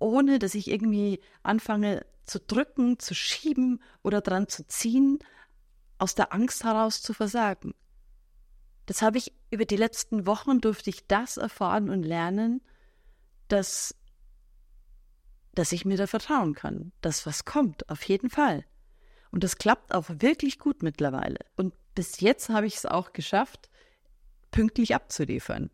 ohne 0.00 0.40
dass 0.40 0.56
ich 0.56 0.68
irgendwie 0.68 1.20
anfange 1.44 2.04
zu 2.24 2.40
drücken, 2.40 2.98
zu 2.98 3.14
schieben 3.14 3.80
oder 4.02 4.20
dran 4.20 4.48
zu 4.48 4.66
ziehen, 4.66 5.20
aus 5.98 6.16
der 6.16 6.32
Angst 6.34 6.64
heraus 6.64 7.00
zu 7.00 7.14
versagen. 7.14 7.74
Das 8.86 9.02
habe 9.02 9.16
ich 9.18 9.32
über 9.50 9.64
die 9.64 9.76
letzten 9.76 10.26
Wochen 10.26 10.60
durfte 10.60 10.90
ich 10.90 11.06
das 11.06 11.36
erfahren 11.36 11.88
und 11.88 12.02
lernen, 12.02 12.60
dass 13.48 13.94
dass 15.52 15.70
ich 15.70 15.84
mir 15.84 15.96
da 15.96 16.08
vertrauen 16.08 16.56
kann, 16.56 16.90
dass 17.00 17.24
was 17.24 17.44
kommt, 17.44 17.88
auf 17.88 18.02
jeden 18.08 18.28
Fall. 18.28 18.64
Und 19.30 19.44
das 19.44 19.58
klappt 19.58 19.94
auch 19.94 20.06
wirklich 20.08 20.58
gut 20.58 20.82
mittlerweile. 20.82 21.38
Und 21.54 21.72
bis 21.94 22.18
jetzt 22.18 22.48
habe 22.48 22.66
ich 22.66 22.74
es 22.74 22.86
auch 22.86 23.12
geschafft, 23.12 23.70
pünktlich 24.54 24.94
abzuliefern. 24.94 25.68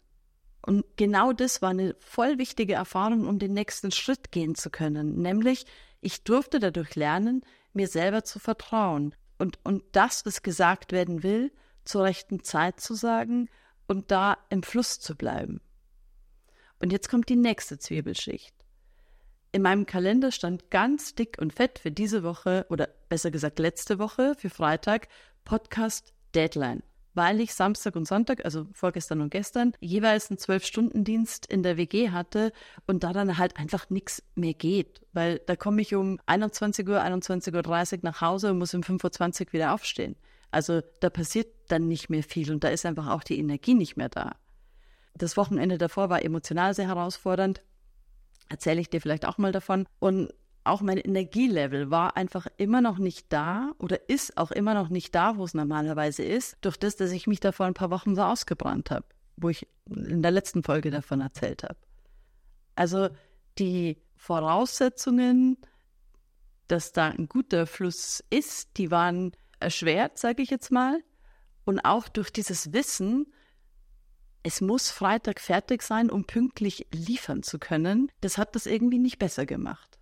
Und 0.62 0.86
genau 0.96 1.34
das 1.34 1.60
war 1.60 1.68
eine 1.68 1.94
voll 1.98 2.38
wichtige 2.38 2.72
Erfahrung, 2.72 3.26
um 3.26 3.38
den 3.38 3.52
nächsten 3.52 3.92
Schritt 3.92 4.32
gehen 4.32 4.54
zu 4.54 4.70
können. 4.70 5.20
Nämlich, 5.20 5.66
ich 6.00 6.24
durfte 6.24 6.58
dadurch 6.60 6.96
lernen, 6.96 7.42
mir 7.74 7.88
selber 7.88 8.24
zu 8.24 8.38
vertrauen 8.38 9.14
und, 9.38 9.58
und 9.64 9.84
das, 9.92 10.24
was 10.24 10.42
gesagt 10.42 10.92
werden 10.92 11.22
will, 11.22 11.52
zur 11.84 12.04
rechten 12.04 12.42
Zeit 12.42 12.80
zu 12.80 12.94
sagen 12.94 13.50
und 13.86 14.10
da 14.10 14.38
im 14.48 14.62
Fluss 14.62 14.98
zu 14.98 15.14
bleiben. 15.14 15.60
Und 16.78 16.90
jetzt 16.90 17.10
kommt 17.10 17.28
die 17.28 17.36
nächste 17.36 17.78
Zwiebelschicht. 17.78 18.54
In 19.52 19.60
meinem 19.60 19.84
Kalender 19.84 20.32
stand 20.32 20.70
ganz 20.70 21.14
dick 21.14 21.36
und 21.38 21.52
fett 21.52 21.80
für 21.80 21.90
diese 21.90 22.22
Woche 22.22 22.64
oder 22.70 22.88
besser 23.10 23.30
gesagt 23.30 23.58
letzte 23.58 23.98
Woche 23.98 24.34
für 24.38 24.48
Freitag 24.48 25.08
Podcast 25.44 26.14
Deadline, 26.34 26.82
weil 27.14 27.40
ich 27.40 27.54
Samstag 27.54 27.96
und 27.96 28.06
Sonntag, 28.06 28.44
also 28.44 28.66
vorgestern 28.72 29.20
und 29.20 29.30
gestern, 29.30 29.72
jeweils 29.80 30.30
einen 30.30 30.38
Zwölf-Stunden-Dienst 30.38 31.46
in 31.46 31.62
der 31.62 31.76
WG 31.76 32.10
hatte 32.10 32.52
und 32.86 33.04
da 33.04 33.12
dann 33.12 33.38
halt 33.38 33.56
einfach 33.56 33.90
nichts 33.90 34.22
mehr 34.34 34.54
geht, 34.54 35.00
weil 35.12 35.40
da 35.46 35.56
komme 35.56 35.82
ich 35.82 35.94
um 35.94 36.18
21 36.26 36.88
Uhr, 36.88 37.02
21.30 37.02 37.92
Uhr 37.94 37.98
nach 38.02 38.20
Hause 38.20 38.50
und 38.50 38.58
muss 38.58 38.74
um 38.74 38.82
5.20 38.82 39.46
Uhr 39.46 39.52
wieder 39.52 39.74
aufstehen. 39.74 40.16
Also 40.50 40.80
da 41.00 41.10
passiert 41.10 41.48
dann 41.68 41.86
nicht 41.86 42.10
mehr 42.10 42.22
viel 42.22 42.52
und 42.52 42.64
da 42.64 42.68
ist 42.68 42.86
einfach 42.86 43.08
auch 43.08 43.22
die 43.22 43.38
Energie 43.38 43.74
nicht 43.74 43.96
mehr 43.96 44.08
da. 44.08 44.36
Das 45.14 45.36
Wochenende 45.36 45.78
davor 45.78 46.08
war 46.08 46.24
emotional 46.24 46.74
sehr 46.74 46.88
herausfordernd 46.88 47.62
erzähle 48.50 48.80
ich 48.80 48.90
dir 48.90 49.00
vielleicht 49.00 49.24
auch 49.24 49.38
mal 49.38 49.52
davon. 49.52 49.86
Und 49.98 50.34
auch 50.64 50.82
mein 50.82 50.98
Energielevel 50.98 51.90
war 51.90 52.16
einfach 52.16 52.46
immer 52.56 52.80
noch 52.80 52.98
nicht 52.98 53.32
da 53.32 53.72
oder 53.78 54.08
ist 54.08 54.36
auch 54.36 54.50
immer 54.50 54.74
noch 54.74 54.88
nicht 54.88 55.14
da, 55.14 55.36
wo 55.36 55.44
es 55.44 55.54
normalerweise 55.54 56.22
ist, 56.22 56.56
durch 56.60 56.76
das, 56.76 56.96
dass 56.96 57.12
ich 57.12 57.26
mich 57.26 57.40
da 57.40 57.52
vor 57.52 57.66
ein 57.66 57.74
paar 57.74 57.90
Wochen 57.90 58.14
so 58.14 58.22
ausgebrannt 58.22 58.90
habe, 58.90 59.06
wo 59.36 59.48
ich 59.48 59.66
in 59.88 60.22
der 60.22 60.30
letzten 60.30 60.62
Folge 60.62 60.90
davon 60.90 61.20
erzählt 61.20 61.62
habe. 61.62 61.76
Also 62.76 63.08
die 63.58 64.02
Voraussetzungen, 64.16 65.56
dass 66.68 66.92
da 66.92 67.08
ein 67.08 67.28
guter 67.28 67.66
Fluss 67.66 68.22
ist, 68.30 68.76
die 68.76 68.90
waren 68.90 69.32
erschwert, 69.60 70.18
sage 70.18 70.42
ich 70.42 70.50
jetzt 70.50 70.70
mal. 70.70 71.02
Und 71.64 71.80
auch 71.80 72.08
durch 72.08 72.30
dieses 72.30 72.72
Wissen, 72.72 73.32
es 74.42 74.60
muss 74.60 74.90
Freitag 74.90 75.40
fertig 75.40 75.82
sein, 75.82 76.10
um 76.10 76.24
pünktlich 76.24 76.86
liefern 76.92 77.42
zu 77.42 77.58
können, 77.58 78.10
das 78.20 78.38
hat 78.38 78.54
das 78.54 78.66
irgendwie 78.66 78.98
nicht 78.98 79.18
besser 79.18 79.46
gemacht. 79.46 79.99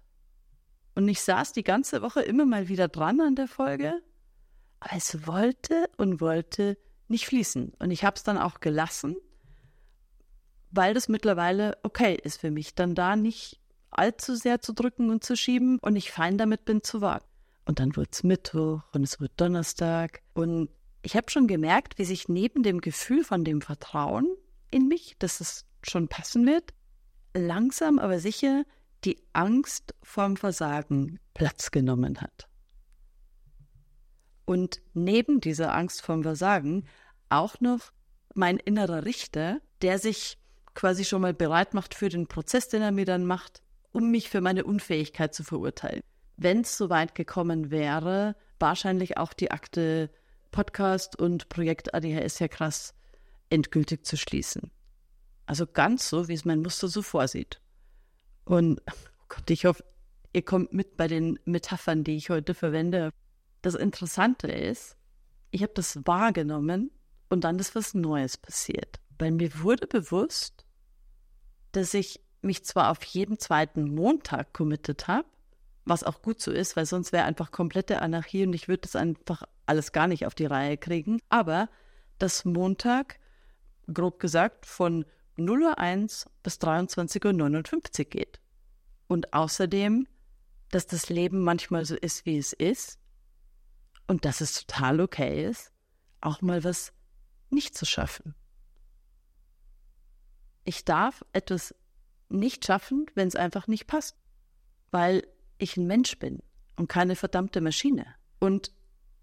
Und 0.98 1.06
ich 1.06 1.20
saß 1.20 1.52
die 1.52 1.62
ganze 1.62 2.02
Woche 2.02 2.22
immer 2.22 2.44
mal 2.44 2.66
wieder 2.66 2.88
dran 2.88 3.20
an 3.20 3.36
der 3.36 3.46
Folge, 3.46 4.02
aber 4.80 4.96
es 4.96 5.28
wollte 5.28 5.88
und 5.96 6.20
wollte 6.20 6.76
nicht 7.06 7.26
fließen. 7.26 7.72
Und 7.78 7.92
ich 7.92 8.02
habe 8.02 8.16
es 8.16 8.24
dann 8.24 8.36
auch 8.36 8.58
gelassen, 8.58 9.14
weil 10.72 10.94
das 10.94 11.08
mittlerweile 11.08 11.78
okay 11.84 12.18
ist 12.20 12.40
für 12.40 12.50
mich, 12.50 12.74
dann 12.74 12.96
da 12.96 13.14
nicht 13.14 13.60
allzu 13.92 14.34
sehr 14.34 14.60
zu 14.60 14.72
drücken 14.72 15.10
und 15.10 15.22
zu 15.22 15.36
schieben 15.36 15.78
und 15.78 15.94
ich 15.94 16.10
fein 16.10 16.36
damit 16.36 16.64
bin 16.64 16.82
zu 16.82 17.00
warten. 17.00 17.28
Und 17.64 17.78
dann 17.78 17.94
wird 17.94 18.12
es 18.14 18.24
Mittwoch 18.24 18.82
und 18.92 19.04
es 19.04 19.20
wird 19.20 19.30
Donnerstag 19.36 20.22
und 20.34 20.68
ich 21.02 21.16
habe 21.16 21.30
schon 21.30 21.46
gemerkt, 21.46 21.96
wie 21.98 22.06
sich 22.06 22.28
neben 22.28 22.64
dem 22.64 22.80
Gefühl 22.80 23.22
von 23.22 23.44
dem 23.44 23.60
Vertrauen 23.60 24.26
in 24.72 24.88
mich, 24.88 25.14
dass 25.20 25.38
es 25.38 25.64
schon 25.84 26.08
passen 26.08 26.44
wird, 26.44 26.74
langsam 27.34 28.00
aber 28.00 28.18
sicher 28.18 28.64
die 29.04 29.22
Angst 29.32 29.94
vorm 30.02 30.36
Versagen 30.36 31.20
Platz 31.34 31.70
genommen 31.70 32.20
hat. 32.20 32.48
Und 34.44 34.80
neben 34.94 35.40
dieser 35.40 35.74
Angst 35.74 36.02
vorm 36.02 36.22
Versagen 36.22 36.86
auch 37.28 37.60
noch 37.60 37.92
mein 38.34 38.56
innerer 38.56 39.04
Richter, 39.04 39.60
der 39.82 39.98
sich 39.98 40.38
quasi 40.74 41.04
schon 41.04 41.22
mal 41.22 41.34
bereit 41.34 41.74
macht 41.74 41.94
für 41.94 42.08
den 42.08 42.28
Prozess, 42.28 42.68
den 42.68 42.82
er 42.82 42.92
mir 42.92 43.04
dann 43.04 43.26
macht, 43.26 43.62
um 43.92 44.10
mich 44.10 44.30
für 44.30 44.40
meine 44.40 44.64
Unfähigkeit 44.64 45.34
zu 45.34 45.44
verurteilen. 45.44 46.00
Wenn 46.36 46.60
es 46.60 46.76
so 46.76 46.88
weit 46.88 47.14
gekommen 47.14 47.70
wäre, 47.70 48.36
wahrscheinlich 48.58 49.18
auch 49.18 49.32
die 49.32 49.50
Akte 49.50 50.10
Podcast 50.50 51.18
und 51.18 51.48
Projekt 51.48 51.94
ADHS 51.94 52.38
ja 52.38 52.48
krass 52.48 52.94
endgültig 53.50 54.06
zu 54.06 54.16
schließen. 54.16 54.70
Also 55.46 55.66
ganz 55.66 56.08
so, 56.08 56.28
wie 56.28 56.34
es 56.34 56.44
mein 56.44 56.62
Muster 56.62 56.88
so 56.88 57.02
vorsieht. 57.02 57.60
Und 58.48 58.80
oh 58.90 59.24
Gott, 59.28 59.50
ich 59.50 59.66
hoffe, 59.66 59.84
ihr 60.32 60.42
kommt 60.42 60.72
mit 60.72 60.96
bei 60.96 61.06
den 61.06 61.38
Metaphern, 61.44 62.02
die 62.02 62.16
ich 62.16 62.30
heute 62.30 62.54
verwende. 62.54 63.12
Das 63.60 63.74
Interessante 63.74 64.48
ist, 64.50 64.96
ich 65.50 65.62
habe 65.62 65.74
das 65.74 66.06
wahrgenommen 66.06 66.90
Und 67.28 67.44
dann 67.44 67.58
ist 67.58 67.74
was 67.74 67.92
Neues 67.92 68.38
passiert. 68.38 69.00
Weil 69.18 69.32
mir 69.32 69.60
wurde 69.60 69.86
bewusst, 69.86 70.64
dass 71.72 71.92
ich 71.92 72.22
mich 72.40 72.64
zwar 72.64 72.90
auf 72.90 73.02
jeden 73.04 73.38
zweiten 73.38 73.94
Montag 73.94 74.54
committed 74.54 75.08
habe, 75.08 75.28
was 75.84 76.04
auch 76.04 76.22
gut 76.22 76.40
so 76.40 76.50
ist, 76.50 76.74
weil 76.74 76.86
sonst 76.86 77.12
wäre 77.12 77.24
einfach 77.24 77.50
komplette 77.50 78.00
Anarchie 78.00 78.46
und 78.46 78.54
ich 78.54 78.66
würde 78.66 78.82
das 78.82 78.96
einfach 78.96 79.42
alles 79.66 79.92
gar 79.92 80.06
nicht 80.06 80.24
auf 80.24 80.34
die 80.34 80.46
Reihe 80.46 80.78
kriegen. 80.78 81.20
Aber 81.28 81.68
dass 82.18 82.46
Montag, 82.46 83.18
grob 83.92 84.20
gesagt, 84.20 84.64
von 84.64 85.04
0.01 85.38 86.26
Uhr 86.26 86.32
bis 86.42 86.56
23.59 86.56 87.98
Uhr 87.98 88.04
geht. 88.04 88.40
Und 89.06 89.32
außerdem, 89.32 90.06
dass 90.70 90.86
das 90.86 91.08
Leben 91.08 91.42
manchmal 91.42 91.84
so 91.84 91.96
ist, 91.96 92.26
wie 92.26 92.36
es 92.38 92.52
ist 92.52 92.98
und 94.06 94.24
dass 94.24 94.40
es 94.40 94.64
total 94.66 95.00
okay 95.00 95.46
ist, 95.46 95.72
auch 96.20 96.42
mal 96.42 96.64
was 96.64 96.92
nicht 97.50 97.76
zu 97.76 97.86
schaffen. 97.86 98.34
Ich 100.64 100.84
darf 100.84 101.24
etwas 101.32 101.74
nicht 102.28 102.66
schaffen, 102.66 103.06
wenn 103.14 103.28
es 103.28 103.36
einfach 103.36 103.68
nicht 103.68 103.86
passt, 103.86 104.16
weil 104.90 105.26
ich 105.56 105.76
ein 105.76 105.86
Mensch 105.86 106.18
bin 106.18 106.42
und 106.76 106.88
keine 106.88 107.16
verdammte 107.16 107.60
Maschine. 107.60 108.06
Und 108.38 108.72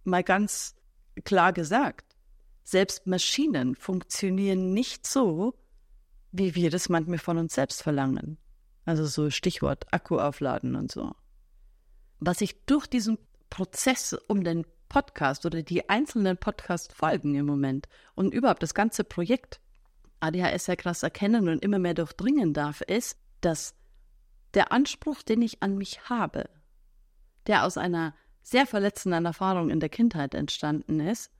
mal 0.03 0.23
ganz 0.23 0.75
klar 1.23 1.53
gesagt, 1.53 2.15
selbst 2.63 3.05
Maschinen 3.05 3.75
funktionieren 3.75 4.73
nicht 4.73 5.05
so, 5.05 5.53
wie 6.37 6.55
wir 6.55 6.69
das 6.69 6.89
manchmal 6.89 7.17
von 7.17 7.37
uns 7.37 7.55
selbst 7.55 7.81
verlangen. 7.81 8.37
Also 8.85 9.05
so 9.05 9.29
Stichwort 9.29 9.85
Akku 9.91 10.17
aufladen 10.17 10.75
und 10.75 10.91
so. 10.91 11.13
Was 12.19 12.41
ich 12.41 12.65
durch 12.65 12.87
diesen 12.87 13.17
Prozess 13.49 14.13
um 14.27 14.43
den 14.43 14.65
Podcast 14.89 15.45
oder 15.45 15.63
die 15.63 15.89
einzelnen 15.89 16.37
Podcast-Folgen 16.37 17.35
im 17.35 17.45
Moment 17.45 17.87
und 18.13 18.33
überhaupt 18.33 18.63
das 18.63 18.73
ganze 18.73 19.03
Projekt 19.03 19.59
ADHS 20.19 20.67
ja 20.67 20.75
krass 20.75 21.03
erkennen 21.03 21.49
und 21.49 21.63
immer 21.63 21.79
mehr 21.79 21.93
durchdringen 21.93 22.53
darf, 22.53 22.81
ist, 22.81 23.17
dass 23.41 23.75
der 24.53 24.71
Anspruch, 24.71 25.21
den 25.23 25.41
ich 25.41 25.61
an 25.61 25.77
mich 25.77 26.09
habe, 26.09 26.49
der 27.47 27.65
aus 27.65 27.77
einer 27.77 28.15
sehr 28.41 28.65
verletzenden 28.65 29.25
Erfahrung 29.25 29.69
in 29.69 29.79
der 29.79 29.89
Kindheit 29.89 30.33
entstanden 30.33 30.99
ist 30.99 31.31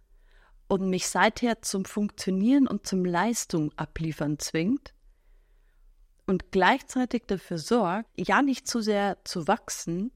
und 0.67 0.89
mich 0.89 1.07
seither 1.07 1.62
zum 1.62 1.86
Funktionieren 1.86 2.67
und 2.67 2.88
zum 2.88 3.05
Leistung 3.05 3.72
abliefern 3.77 4.39
zwingt 4.39 4.93
und 6.25 6.51
gleichzeitig 6.51 7.24
dafür 7.27 7.57
sorgt, 7.57 8.10
ja 8.17 8.41
nicht 8.41 8.67
zu 8.67 8.81
sehr 8.81 9.17
zu 9.24 9.48
wachsen, 9.48 10.12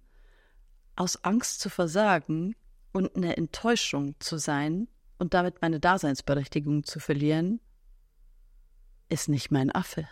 aus 0.96 1.24
Angst 1.24 1.60
zu 1.60 1.70
versagen 1.70 2.56
und 2.92 3.16
eine 3.16 3.38
Enttäuschung 3.38 4.16
zu 4.20 4.38
sein 4.38 4.88
und 5.18 5.34
damit 5.34 5.62
meine 5.62 5.80
Daseinsberechtigung 5.80 6.84
zu 6.84 7.00
verlieren, 7.00 7.60
ist 9.10 9.30
nicht 9.30 9.52
mein 9.52 9.74
Affe. 9.74 10.08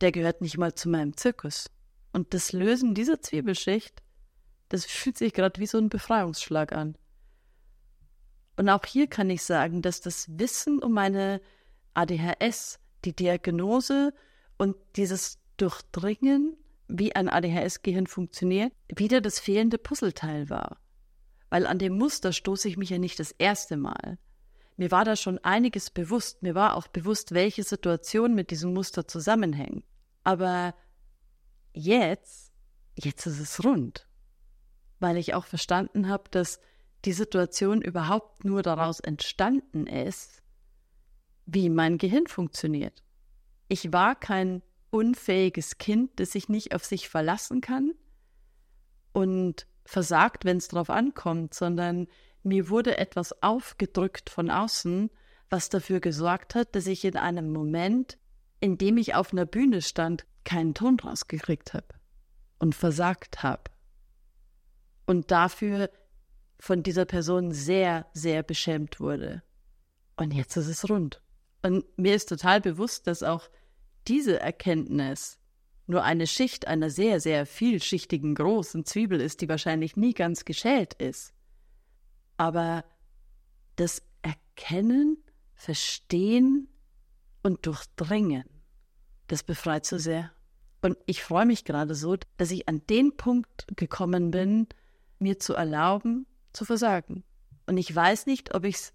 Der 0.00 0.12
gehört 0.12 0.40
nicht 0.40 0.58
mal 0.58 0.74
zu 0.74 0.88
meinem 0.88 1.16
Zirkus. 1.16 1.70
Und 2.12 2.34
das 2.34 2.52
Lösen 2.52 2.94
dieser 2.94 3.22
Zwiebelschicht, 3.22 4.02
das 4.68 4.84
fühlt 4.84 5.16
sich 5.16 5.32
gerade 5.32 5.60
wie 5.60 5.66
so 5.66 5.78
ein 5.78 5.88
Befreiungsschlag 5.88 6.72
an. 6.72 6.96
Und 8.56 8.68
auch 8.68 8.84
hier 8.84 9.06
kann 9.06 9.30
ich 9.30 9.42
sagen, 9.42 9.82
dass 9.82 10.00
das 10.00 10.26
Wissen 10.38 10.82
um 10.82 10.92
meine 10.92 11.40
ADHS, 11.94 12.78
die 13.04 13.14
Diagnose 13.14 14.12
und 14.58 14.76
dieses 14.96 15.38
Durchdringen, 15.56 16.56
wie 16.88 17.14
ein 17.14 17.28
ADHS-Gehirn 17.28 18.06
funktioniert, 18.06 18.72
wieder 18.94 19.20
das 19.20 19.40
fehlende 19.40 19.78
Puzzleteil 19.78 20.50
war. 20.50 20.78
Weil 21.50 21.66
an 21.66 21.78
dem 21.78 21.96
Muster 21.96 22.32
stoße 22.32 22.68
ich 22.68 22.76
mich 22.76 22.90
ja 22.90 22.98
nicht 22.98 23.18
das 23.18 23.32
erste 23.32 23.76
Mal. 23.76 24.18
Mir 24.76 24.90
war 24.90 25.04
da 25.04 25.16
schon 25.16 25.38
einiges 25.38 25.90
bewusst. 25.90 26.42
Mir 26.42 26.54
war 26.54 26.76
auch 26.76 26.88
bewusst, 26.88 27.32
welche 27.32 27.62
Situationen 27.62 28.34
mit 28.34 28.50
diesem 28.50 28.72
Muster 28.72 29.06
zusammenhängen. 29.06 29.84
Aber 30.24 30.74
jetzt, 31.72 32.52
jetzt 32.94 33.26
ist 33.26 33.38
es 33.38 33.64
rund. 33.64 34.08
Weil 34.98 35.16
ich 35.18 35.34
auch 35.34 35.44
verstanden 35.44 36.08
habe, 36.08 36.24
dass 36.30 36.60
die 37.04 37.12
Situation 37.12 37.82
überhaupt 37.82 38.44
nur 38.44 38.62
daraus 38.62 39.00
entstanden 39.00 39.86
ist, 39.86 40.42
wie 41.46 41.68
mein 41.68 41.98
Gehirn 41.98 42.26
funktioniert. 42.26 43.02
Ich 43.68 43.92
war 43.92 44.14
kein 44.14 44.62
unfähiges 44.90 45.78
Kind, 45.78 46.20
das 46.20 46.32
sich 46.32 46.48
nicht 46.48 46.74
auf 46.74 46.84
sich 46.84 47.08
verlassen 47.08 47.60
kann 47.60 47.92
und 49.12 49.66
versagt, 49.84 50.44
wenn 50.44 50.58
es 50.58 50.68
drauf 50.68 50.90
ankommt, 50.90 51.54
sondern 51.54 52.06
mir 52.42 52.68
wurde 52.68 52.98
etwas 52.98 53.42
aufgedrückt 53.42 54.30
von 54.30 54.50
außen, 54.50 55.10
was 55.50 55.68
dafür 55.68 56.00
gesorgt 56.00 56.54
hat, 56.54 56.74
dass 56.74 56.86
ich 56.86 57.04
in 57.04 57.16
einem 57.16 57.52
Moment, 57.52 58.18
in 58.60 58.78
dem 58.78 58.96
ich 58.96 59.14
auf 59.14 59.32
einer 59.32 59.46
Bühne 59.46 59.82
stand, 59.82 60.24
keinen 60.44 60.74
Ton 60.74 60.98
rausgekriegt 60.98 61.74
habe 61.74 61.88
und 62.58 62.74
versagt 62.74 63.42
habe. 63.42 63.64
Und 65.06 65.30
dafür 65.30 65.90
von 66.62 66.84
dieser 66.84 67.06
Person 67.06 67.50
sehr, 67.50 68.06
sehr 68.12 68.44
beschämt 68.44 69.00
wurde. 69.00 69.42
Und 70.14 70.32
jetzt 70.32 70.56
ist 70.56 70.68
es 70.68 70.88
rund. 70.88 71.20
Und 71.60 71.84
mir 71.98 72.14
ist 72.14 72.28
total 72.28 72.60
bewusst, 72.60 73.08
dass 73.08 73.24
auch 73.24 73.50
diese 74.06 74.38
Erkenntnis 74.38 75.40
nur 75.88 76.04
eine 76.04 76.28
Schicht 76.28 76.68
einer 76.68 76.88
sehr, 76.88 77.18
sehr 77.18 77.46
vielschichtigen 77.46 78.36
großen 78.36 78.84
Zwiebel 78.84 79.20
ist, 79.20 79.40
die 79.40 79.48
wahrscheinlich 79.48 79.96
nie 79.96 80.14
ganz 80.14 80.44
geschält 80.44 80.94
ist. 80.94 81.34
Aber 82.36 82.84
das 83.74 84.00
Erkennen, 84.22 85.16
Verstehen 85.54 86.68
und 87.42 87.66
Durchdringen, 87.66 88.44
das 89.26 89.42
befreit 89.42 89.84
so 89.84 89.98
sehr. 89.98 90.30
Und 90.80 90.96
ich 91.06 91.24
freue 91.24 91.46
mich 91.46 91.64
gerade 91.64 91.96
so, 91.96 92.16
dass 92.36 92.52
ich 92.52 92.68
an 92.68 92.86
den 92.86 93.16
Punkt 93.16 93.66
gekommen 93.74 94.30
bin, 94.30 94.68
mir 95.18 95.40
zu 95.40 95.54
erlauben, 95.54 96.24
zu 96.52 96.64
versagen. 96.64 97.24
Und 97.66 97.76
ich 97.76 97.94
weiß 97.94 98.26
nicht, 98.26 98.54
ob 98.54 98.64
ich 98.64 98.76
es 98.76 98.92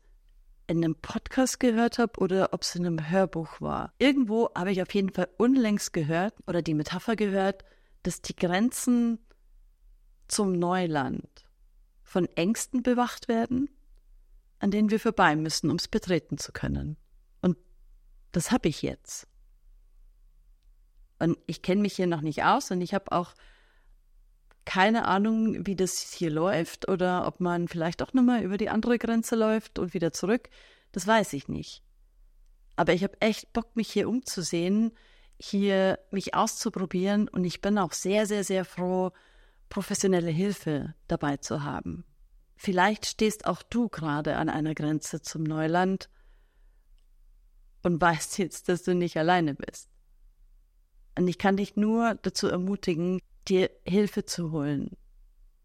in 0.68 0.84
einem 0.84 0.96
Podcast 0.96 1.60
gehört 1.60 1.98
habe 1.98 2.20
oder 2.20 2.54
ob 2.54 2.62
es 2.62 2.76
in 2.76 2.86
einem 2.86 3.10
Hörbuch 3.10 3.62
war. 3.62 3.94
Irgendwo 4.00 4.50
habe 4.54 4.72
ich 4.72 4.82
auf 4.82 4.94
jeden 4.94 5.12
Fall 5.12 5.30
unlängst 5.38 5.94
gehört 5.94 6.34
oder 6.46 6.62
die 6.62 6.74
Metapher 6.74 7.16
gehört, 7.16 7.64
dass 8.04 8.22
die 8.22 8.36
Grenzen 8.36 9.20
zum 10.28 10.52
Neuland 10.52 11.46
von 12.04 12.26
Ängsten 12.36 12.84
bewacht 12.84 13.28
werden, 13.28 13.70
an 14.60 14.72
denen 14.72 14.92
wir 14.92 15.00
vorbei 15.00 15.36
müssen, 15.36 15.70
um 15.70 15.78
es 15.78 15.88
betreten 15.88 16.38
zu 16.38 16.52
können. 16.52 16.98
Und 17.42 17.58
das 18.34 18.52
habe 18.52 18.68
ich 18.68 18.82
jetzt. 18.82 19.28
Und 21.20 21.38
ich 21.48 21.62
kenne 21.62 21.82
mich 21.82 21.96
hier 21.96 22.08
noch 22.08 22.22
nicht 22.22 22.44
aus 22.44 22.72
und 22.72 22.82
ich 22.82 22.94
habe 22.94 23.12
auch 23.12 23.34
keine 24.68 25.08
Ahnung, 25.08 25.66
wie 25.66 25.78
das 25.78 26.12
hier 26.12 26.30
läuft 26.30 26.90
oder 26.90 27.26
ob 27.26 27.40
man 27.40 27.70
vielleicht 27.70 28.04
auch 28.04 28.12
nochmal 28.12 28.44
über 28.44 28.58
die 28.58 28.68
andere 28.68 29.00
Grenze 29.00 29.38
läuft 29.38 29.80
und 29.80 29.94
wieder 29.94 30.12
zurück. 30.12 30.50
Das 30.92 31.08
weiß 31.08 31.32
ich 31.32 31.48
nicht. 31.48 31.84
Aber 32.76 32.92
ich 32.92 33.02
habe 33.02 33.20
echt 33.22 33.54
Bock, 33.54 33.78
mich 33.78 33.90
hier 33.90 34.10
umzusehen, 34.10 34.92
hier 35.40 36.00
mich 36.12 36.36
auszuprobieren 36.36 37.30
und 37.30 37.46
ich 37.46 37.62
bin 37.62 37.78
auch 37.78 37.94
sehr, 37.94 38.26
sehr, 38.26 38.44
sehr 38.44 38.66
froh, 38.66 39.12
professionelle 39.70 40.32
Hilfe 40.32 40.96
dabei 41.08 41.38
zu 41.38 41.64
haben. 41.64 42.04
Vielleicht 42.58 43.06
stehst 43.06 43.46
auch 43.46 43.64
du 43.64 43.88
gerade 43.88 44.36
an 44.36 44.50
einer 44.50 44.76
Grenze 44.76 45.22
zum 45.22 45.44
Neuland 45.44 46.10
und 47.84 48.02
weißt 48.02 48.38
jetzt, 48.38 48.68
dass 48.68 48.84
du 48.84 48.94
nicht 48.94 49.16
alleine 49.16 49.56
bist. 49.56 49.88
Und 51.18 51.30
ich 51.30 51.38
kann 51.38 51.56
dich 51.56 51.78
nur 51.78 52.16
dazu 52.16 52.50
ermutigen, 52.50 53.22
dir 53.50 53.70
Hilfe 53.86 54.26
zu 54.26 54.52
holen. 54.52 54.98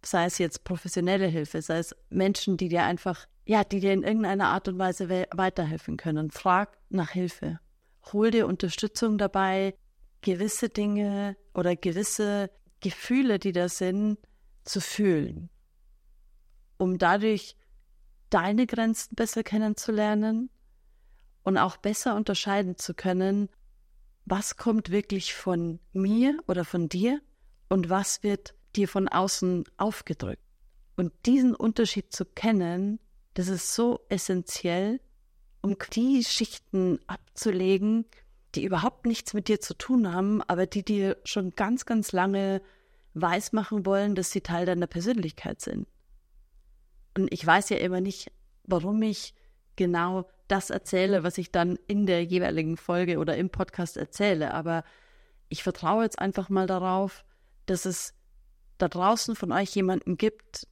Sei 0.04 0.24
es 0.24 0.38
jetzt 0.38 0.64
professionelle 0.64 1.26
Hilfe, 1.26 1.62
sei 1.62 1.78
es 1.78 1.94
Menschen, 2.10 2.56
die 2.56 2.68
dir 2.68 2.84
einfach, 2.84 3.26
ja, 3.44 3.64
die 3.64 3.80
dir 3.80 3.92
in 3.92 4.02
irgendeiner 4.02 4.48
Art 4.48 4.68
und 4.68 4.78
Weise 4.78 5.08
weiterhelfen 5.08 5.96
können. 5.96 6.30
Frag 6.30 6.78
nach 6.88 7.10
Hilfe. 7.10 7.60
Hol 8.12 8.30
dir 8.30 8.46
Unterstützung 8.46 9.16
dabei, 9.16 9.74
gewisse 10.22 10.68
Dinge 10.68 11.36
oder 11.54 11.76
gewisse 11.76 12.50
Gefühle, 12.80 13.38
die 13.38 13.52
da 13.52 13.68
sind, 13.68 14.18
zu 14.64 14.80
fühlen, 14.80 15.50
um 16.78 16.98
dadurch 16.98 17.56
deine 18.30 18.66
Grenzen 18.66 19.14
besser 19.14 19.42
kennenzulernen 19.42 20.50
und 21.42 21.58
auch 21.58 21.76
besser 21.76 22.16
unterscheiden 22.16 22.76
zu 22.76 22.94
können, 22.94 23.48
was 24.24 24.56
kommt 24.56 24.90
wirklich 24.90 25.34
von 25.34 25.80
mir 25.92 26.38
oder 26.46 26.64
von 26.64 26.88
dir 26.88 27.20
und 27.72 27.88
was 27.88 28.22
wird 28.22 28.52
dir 28.76 28.86
von 28.86 29.08
außen 29.08 29.64
aufgedrückt. 29.78 30.42
Und 30.96 31.10
diesen 31.24 31.54
Unterschied 31.54 32.12
zu 32.12 32.26
kennen, 32.26 33.00
das 33.32 33.48
ist 33.48 33.74
so 33.74 34.00
essentiell, 34.10 35.00
um 35.62 35.76
die 35.94 36.22
Schichten 36.22 37.00
abzulegen, 37.06 38.04
die 38.54 38.64
überhaupt 38.64 39.06
nichts 39.06 39.32
mit 39.32 39.48
dir 39.48 39.58
zu 39.58 39.72
tun 39.72 40.12
haben, 40.12 40.42
aber 40.42 40.66
die 40.66 40.84
dir 40.84 41.16
schon 41.24 41.52
ganz, 41.52 41.86
ganz 41.86 42.12
lange 42.12 42.60
weismachen 43.14 43.86
wollen, 43.86 44.16
dass 44.16 44.32
sie 44.32 44.42
Teil 44.42 44.66
deiner 44.66 44.86
Persönlichkeit 44.86 45.62
sind. 45.62 45.88
Und 47.16 47.32
ich 47.32 47.46
weiß 47.46 47.70
ja 47.70 47.78
immer 47.78 48.02
nicht, 48.02 48.30
warum 48.64 49.00
ich 49.00 49.32
genau 49.76 50.28
das 50.46 50.68
erzähle, 50.68 51.24
was 51.24 51.38
ich 51.38 51.52
dann 51.52 51.78
in 51.86 52.04
der 52.04 52.22
jeweiligen 52.22 52.76
Folge 52.76 53.16
oder 53.16 53.38
im 53.38 53.48
Podcast 53.48 53.96
erzähle. 53.96 54.52
Aber 54.52 54.84
ich 55.48 55.62
vertraue 55.62 56.04
jetzt 56.04 56.18
einfach 56.18 56.50
mal 56.50 56.66
darauf, 56.66 57.24
dass 57.66 57.84
es 57.84 58.14
da 58.78 58.88
draußen 58.88 59.36
von 59.36 59.52
euch 59.52 59.74
jemanden 59.74 60.16
gibt, 60.16 60.66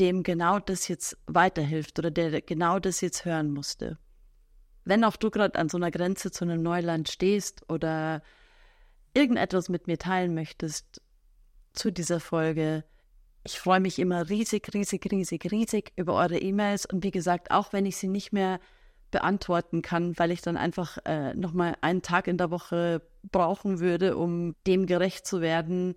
dem 0.00 0.22
genau 0.22 0.58
das 0.58 0.88
jetzt 0.88 1.16
weiterhilft 1.26 1.98
oder 1.98 2.10
der 2.10 2.40
genau 2.40 2.78
das 2.78 3.00
jetzt 3.00 3.24
hören 3.24 3.52
musste. 3.52 3.98
Wenn 4.84 5.04
auch 5.04 5.16
du 5.16 5.30
gerade 5.30 5.58
an 5.58 5.68
so 5.68 5.76
einer 5.78 5.90
Grenze 5.90 6.30
zu 6.30 6.44
einem 6.44 6.62
Neuland 6.62 7.08
stehst 7.08 7.68
oder 7.70 8.22
irgendetwas 9.14 9.68
mit 9.68 9.86
mir 9.86 9.98
teilen 9.98 10.34
möchtest 10.34 11.00
zu 11.72 11.90
dieser 11.90 12.20
Folge, 12.20 12.84
ich 13.44 13.58
freue 13.58 13.80
mich 13.80 13.98
immer 13.98 14.28
riesig, 14.28 14.72
riesig, 14.72 15.06
riesig, 15.10 15.50
riesig 15.50 15.92
über 15.96 16.14
eure 16.14 16.38
E-Mails 16.38 16.86
und 16.86 17.04
wie 17.04 17.10
gesagt, 17.10 17.50
auch 17.50 17.72
wenn 17.72 17.86
ich 17.86 17.96
sie 17.96 18.08
nicht 18.08 18.32
mehr 18.32 18.58
beantworten 19.10 19.82
kann, 19.82 20.18
weil 20.18 20.30
ich 20.30 20.40
dann 20.40 20.56
einfach 20.56 20.98
äh, 21.04 21.34
nochmal 21.34 21.76
einen 21.82 22.02
Tag 22.02 22.26
in 22.26 22.38
der 22.38 22.50
Woche 22.50 23.02
brauchen 23.30 23.80
würde, 23.80 24.16
um 24.16 24.54
dem 24.66 24.86
gerecht 24.86 25.26
zu 25.26 25.40
werden, 25.40 25.94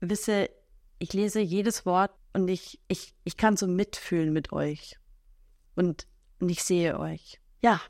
wisse, 0.00 0.50
ich 0.98 1.12
lese 1.12 1.40
jedes 1.40 1.86
Wort 1.86 2.12
und 2.32 2.48
ich, 2.48 2.80
ich, 2.88 3.14
ich 3.24 3.36
kann 3.36 3.56
so 3.56 3.66
mitfühlen 3.66 4.32
mit 4.32 4.52
euch. 4.52 4.98
Und, 5.74 6.06
und 6.40 6.48
ich 6.48 6.62
sehe 6.62 6.98
euch. 6.98 7.40
Ja, 7.62 7.80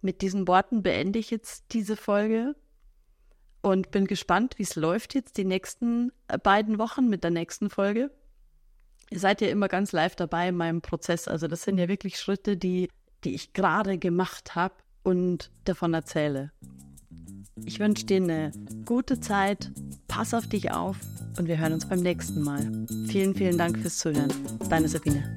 mit 0.00 0.22
diesen 0.22 0.48
Worten 0.48 0.82
beende 0.82 1.18
ich 1.18 1.30
jetzt 1.30 1.72
diese 1.72 1.96
Folge 1.96 2.54
und 3.62 3.90
bin 3.90 4.06
gespannt, 4.06 4.58
wie 4.58 4.64
es 4.64 4.74
läuft 4.74 5.14
jetzt 5.14 5.36
die 5.36 5.44
nächsten 5.44 6.12
äh, 6.28 6.38
beiden 6.38 6.78
Wochen 6.78 7.08
mit 7.08 7.24
der 7.24 7.30
nächsten 7.30 7.70
Folge. 7.70 8.10
Ihr 9.10 9.20
seid 9.20 9.40
ja 9.40 9.48
immer 9.48 9.68
ganz 9.68 9.92
live 9.92 10.16
dabei 10.16 10.48
in 10.48 10.56
meinem 10.56 10.82
Prozess. 10.82 11.28
Also 11.28 11.46
das 11.46 11.62
sind 11.62 11.78
ja 11.78 11.88
wirklich 11.88 12.18
Schritte, 12.18 12.56
die, 12.56 12.88
die 13.24 13.34
ich 13.34 13.52
gerade 13.52 13.98
gemacht 13.98 14.54
habe 14.54 14.74
und 15.02 15.50
davon 15.64 15.94
erzähle. 15.94 16.50
Ich 17.64 17.78
wünsche 17.80 18.06
dir 18.06 18.16
eine 18.16 18.52
gute 18.86 19.20
Zeit, 19.20 19.70
pass 20.08 20.32
auf 20.34 20.46
dich 20.46 20.72
auf 20.72 20.96
und 21.38 21.48
wir 21.48 21.58
hören 21.58 21.74
uns 21.74 21.86
beim 21.86 22.00
nächsten 22.00 22.42
Mal. 22.42 22.86
Vielen, 23.06 23.34
vielen 23.34 23.58
Dank 23.58 23.78
fürs 23.78 23.98
Zuhören. 23.98 24.32
Deine 24.68 24.88
Sabine. 24.88 25.36